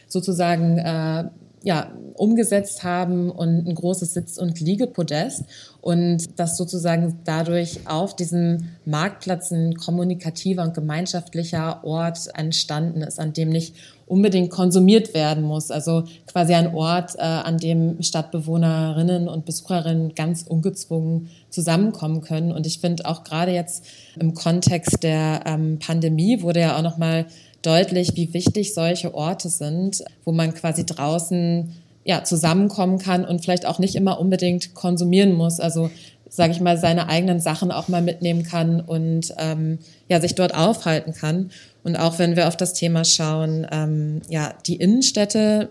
sozusagen 0.09 0.79
äh, 0.79 1.25
ja, 1.63 1.93
umgesetzt 2.15 2.85
haben 2.85 3.31
und 3.31 3.69
ein 3.69 3.75
großes 3.75 4.15
Sitz- 4.15 4.39
und 4.39 4.61
Liegepodest 4.61 5.45
und 5.81 6.39
dass 6.39 6.57
sozusagen 6.57 7.21
dadurch 7.25 7.87
auf 7.87 8.15
diesem 8.15 8.71
Marktplatz 8.85 9.51
ein 9.51 9.75
kommunikativer 9.75 10.63
und 10.63 10.75
gemeinschaftlicher 10.75 11.85
Ort 11.85 12.29
entstanden 12.35 13.03
ist, 13.03 13.19
an 13.19 13.33
dem 13.33 13.49
nicht 13.49 13.75
unbedingt 14.07 14.51
konsumiert 14.51 15.15
werden 15.15 15.45
muss. 15.45 15.71
Also 15.71 16.05
quasi 16.27 16.53
ein 16.53 16.75
Ort, 16.75 17.15
äh, 17.17 17.23
an 17.23 17.59
dem 17.59 18.03
Stadtbewohnerinnen 18.03 19.29
und 19.29 19.45
Besucherinnen 19.47 20.15
ganz 20.15 20.43
ungezwungen 20.43 21.31
zusammenkommen 21.49 22.21
können. 22.21 22.53
Und 22.53 22.67
ich 22.67 22.81
finde 22.81 23.07
auch 23.07 23.25
gerade 23.25 23.53
jetzt 23.53 23.85
im 24.19 24.35
Kontext 24.35 25.03
der 25.03 25.43
ähm, 25.47 25.79
Pandemie 25.79 26.43
wurde 26.43 26.61
ja 26.61 26.77
auch 26.77 26.83
noch 26.83 26.99
mal 26.99 27.27
deutlich, 27.63 28.17
wie 28.17 28.35
wichtig 28.35 28.75
solche 28.75 29.15
Orte 29.15 29.49
sind, 29.49 30.03
wo 30.25 30.33
man 30.33 30.55
quasi 30.55 30.85
draußen 30.85 31.73
ja, 32.05 32.25
zusammenkommen 32.25 32.99
kann 32.99 33.25
und 33.25 33.43
vielleicht 33.43 33.67
auch 33.67 33.79
nicht 33.79 33.95
immer 33.95 34.19
unbedingt 34.19 34.75
konsumieren 34.75 35.35
muss. 35.35 35.61
Also 35.61 35.91
sage 36.31 36.53
ich 36.53 36.61
mal, 36.61 36.79
seine 36.79 37.09
eigenen 37.09 37.41
Sachen 37.41 37.73
auch 37.73 37.89
mal 37.89 38.03
mitnehmen 38.03 38.45
kann 38.45 38.81
und 38.81 39.35
ähm, 39.37 39.79
ja, 40.09 40.21
sich 40.21 40.37
dort 40.37 40.55
aufhalten 40.55 41.13
kann. 41.13 41.51
Und 41.83 41.97
auch 41.97 42.19
wenn 42.19 42.37
wir 42.37 42.47
auf 42.49 42.57
das 42.57 42.73
Thema 42.73 43.05
schauen, 43.05 43.67
ähm, 43.71 44.23
ja, 44.29 44.55
die 44.67 44.77
Innenstädte, 44.77 45.71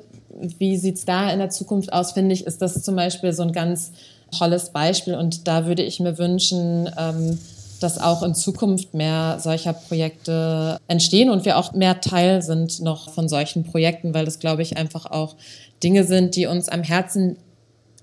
wie 0.57 0.77
sieht's 0.77 1.05
da 1.05 1.31
in 1.31 1.39
der 1.39 1.49
Zukunft 1.49 1.93
aus, 1.93 2.11
finde 2.11 2.33
ich, 2.33 2.45
ist 2.45 2.61
das 2.61 2.83
zum 2.83 2.95
Beispiel 2.95 3.31
so 3.31 3.43
ein 3.43 3.53
ganz 3.53 3.91
tolles 4.37 4.71
Beispiel 4.71 5.15
und 5.15 5.47
da 5.47 5.65
würde 5.65 5.83
ich 5.83 5.99
mir 5.99 6.17
wünschen, 6.17 6.89
ähm, 6.97 7.39
dass 7.79 7.97
auch 7.97 8.23
in 8.23 8.35
Zukunft 8.35 8.93
mehr 8.93 9.37
solcher 9.39 9.73
Projekte 9.73 10.77
entstehen 10.87 11.29
und 11.29 11.45
wir 11.45 11.57
auch 11.57 11.73
mehr 11.73 12.01
Teil 12.01 12.41
sind 12.41 12.81
noch 12.81 13.09
von 13.09 13.29
solchen 13.29 13.63
Projekten, 13.63 14.13
weil 14.13 14.25
das, 14.25 14.39
glaube 14.39 14.61
ich, 14.61 14.77
einfach 14.77 15.05
auch 15.05 15.35
Dinge 15.83 16.03
sind, 16.03 16.35
die 16.35 16.45
uns 16.45 16.69
am 16.69 16.83
Herzen 16.83 17.37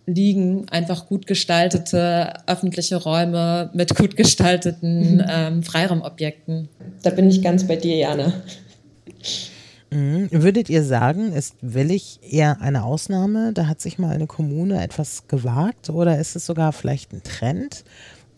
liegen, 0.06 0.68
einfach 0.70 1.06
gut 1.06 1.26
gestaltete 1.26 2.34
öffentliche 2.46 2.96
Räume 2.96 3.70
mit 3.74 3.96
gut 3.96 4.16
gestalteten 4.16 5.16
mhm. 5.16 5.24
ähm, 5.28 5.62
Freiraumobjekten. 5.62 6.68
Da 7.02 7.10
bin 7.10 7.28
ich 7.28 7.42
ganz 7.42 7.66
bei 7.66 7.76
dir, 7.76 7.96
Jana. 7.96 8.32
Mhm. 9.90 10.28
Würdet 10.30 10.68
ihr 10.68 10.84
sagen, 10.84 11.32
ist 11.32 11.54
Willig 11.60 12.20
eher 12.22 12.60
eine 12.60 12.84
Ausnahme? 12.84 13.52
Da 13.52 13.66
hat 13.66 13.80
sich 13.80 13.98
mal 13.98 14.14
eine 14.14 14.26
Kommune 14.26 14.82
etwas 14.82 15.26
gewagt 15.28 15.90
oder 15.90 16.18
ist 16.18 16.36
es 16.36 16.46
sogar 16.46 16.72
vielleicht 16.72 17.12
ein 17.12 17.22
Trend? 17.22 17.84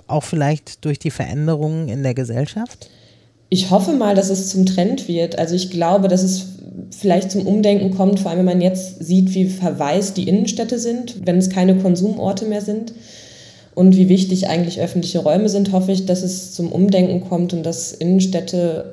Auch 0.07 0.25
vielleicht 0.25 0.85
durch 0.85 0.99
die 0.99 1.11
Veränderungen 1.11 1.89
in 1.89 2.03
der 2.03 2.15
Gesellschaft? 2.15 2.91
Ich 3.49 3.71
hoffe 3.71 3.93
mal, 3.93 4.15
dass 4.15 4.31
es 4.31 4.51
zum 4.51 4.67
Trend 4.67 5.09
wird. 5.09 5.39
Also 5.39 5.55
ich 5.55 5.71
glaube, 5.71 6.09
dass 6.09 6.23
es 6.23 6.47
vielleicht 6.91 7.31
zum 7.31 7.47
Umdenken 7.47 7.95
kommt, 7.97 8.21
vor 8.21 8.31
allem 8.31 8.41
wenn 8.41 8.47
man 8.47 8.61
jetzt 8.61 9.05
sieht, 9.05 9.35
wie 9.35 9.49
verwaist 9.49 10.17
die 10.17 10.29
Innenstädte 10.29 10.79
sind, 10.79 11.27
wenn 11.27 11.39
es 11.39 11.51
keine 11.51 11.77
Konsumorte 11.77 12.45
mehr 12.45 12.61
sind 12.61 12.93
und 13.75 13.97
wie 13.97 14.09
wichtig 14.09 14.49
eigentlich 14.49 14.81
öffentliche 14.81 15.21
Räume 15.21 15.49
sind, 15.49 15.73
hoffe 15.73 15.93
ich, 15.93 16.07
dass 16.07 16.23
es 16.23 16.53
zum 16.53 16.73
Umdenken 16.73 17.29
kommt 17.29 17.53
und 17.53 17.65
dass 17.65 17.93
Innenstädte 17.93 18.93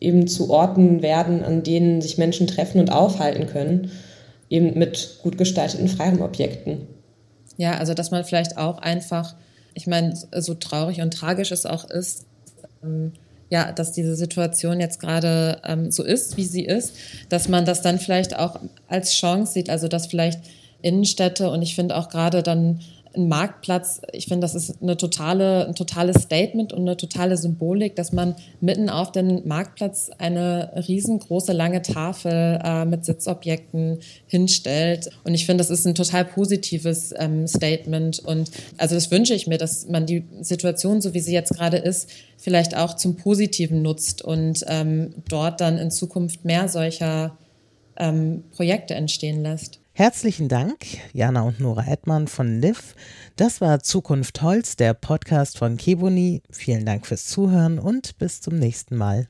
eben 0.00 0.26
zu 0.26 0.50
Orten 0.50 1.02
werden, 1.02 1.44
an 1.44 1.62
denen 1.62 2.00
sich 2.00 2.18
Menschen 2.18 2.46
treffen 2.46 2.80
und 2.80 2.90
aufhalten 2.90 3.46
können, 3.46 3.90
eben 4.50 4.78
mit 4.78 5.18
gut 5.22 5.38
gestalteten 5.38 5.88
Freiraumobjekten. 5.88 6.86
Ja, 7.56 7.78
also 7.78 7.94
dass 7.94 8.10
man 8.10 8.24
vielleicht 8.24 8.58
auch 8.58 8.78
einfach, 8.78 9.34
ich 9.74 9.86
meine, 9.86 10.14
so 10.36 10.54
traurig 10.54 11.00
und 11.00 11.12
tragisch 11.12 11.52
es 11.52 11.66
auch 11.66 11.88
ist, 11.88 12.24
ähm, 12.82 13.12
ja, 13.52 13.70
dass 13.70 13.92
diese 13.92 14.16
Situation 14.16 14.80
jetzt 14.80 14.98
gerade 14.98 15.58
ähm, 15.62 15.90
so 15.90 16.02
ist, 16.02 16.38
wie 16.38 16.44
sie 16.44 16.64
ist, 16.64 16.94
dass 17.28 17.48
man 17.48 17.66
das 17.66 17.82
dann 17.82 17.98
vielleicht 17.98 18.34
auch 18.34 18.58
als 18.88 19.12
Chance 19.12 19.52
sieht, 19.52 19.68
also 19.68 19.88
dass 19.88 20.06
vielleicht 20.06 20.40
Innenstädte 20.80 21.50
und 21.50 21.60
ich 21.60 21.74
finde 21.74 21.98
auch 21.98 22.08
gerade 22.08 22.42
dann 22.42 22.80
ein 23.14 23.28
Marktplatz, 23.28 24.00
ich 24.12 24.26
finde, 24.26 24.40
das 24.40 24.54
ist 24.54 24.82
eine 24.82 24.96
totale, 24.96 25.66
ein 25.66 25.74
totales 25.74 26.22
Statement 26.22 26.72
und 26.72 26.80
eine 26.80 26.96
totale 26.96 27.36
Symbolik, 27.36 27.96
dass 27.96 28.12
man 28.12 28.34
mitten 28.60 28.88
auf 28.88 29.12
den 29.12 29.46
Marktplatz 29.46 30.10
eine 30.18 30.72
riesengroße 30.88 31.52
lange 31.52 31.82
Tafel 31.82 32.60
äh, 32.62 32.84
mit 32.84 33.04
Sitzobjekten 33.04 33.98
hinstellt. 34.26 35.10
Und 35.24 35.34
ich 35.34 35.46
finde, 35.46 35.62
das 35.62 35.70
ist 35.70 35.86
ein 35.86 35.94
total 35.94 36.24
positives 36.24 37.14
ähm, 37.18 37.46
Statement. 37.46 38.20
Und 38.20 38.50
also 38.78 38.94
das 38.94 39.10
wünsche 39.10 39.34
ich 39.34 39.46
mir, 39.46 39.58
dass 39.58 39.88
man 39.88 40.06
die 40.06 40.24
Situation, 40.40 41.00
so 41.00 41.14
wie 41.14 41.20
sie 41.20 41.34
jetzt 41.34 41.54
gerade 41.54 41.76
ist, 41.76 42.10
vielleicht 42.38 42.76
auch 42.76 42.94
zum 42.96 43.16
Positiven 43.16 43.82
nutzt 43.82 44.22
und 44.22 44.64
ähm, 44.68 45.14
dort 45.28 45.60
dann 45.60 45.78
in 45.78 45.90
Zukunft 45.90 46.44
mehr 46.44 46.68
solcher 46.68 47.36
ähm, 47.96 48.44
Projekte 48.52 48.94
entstehen 48.94 49.42
lässt. 49.42 49.81
Herzlichen 50.02 50.48
Dank, 50.48 50.78
Jana 51.12 51.42
und 51.42 51.60
Nora 51.60 51.86
Edmann 51.86 52.26
von 52.26 52.60
LIV. 52.60 52.96
Das 53.36 53.60
war 53.60 53.84
Zukunft 53.84 54.42
Holz, 54.42 54.74
der 54.74 54.94
Podcast 54.94 55.58
von 55.58 55.76
Keboni. 55.76 56.42
Vielen 56.50 56.84
Dank 56.84 57.06
fürs 57.06 57.26
Zuhören 57.26 57.78
und 57.78 58.18
bis 58.18 58.40
zum 58.40 58.56
nächsten 58.56 58.96
Mal. 58.96 59.28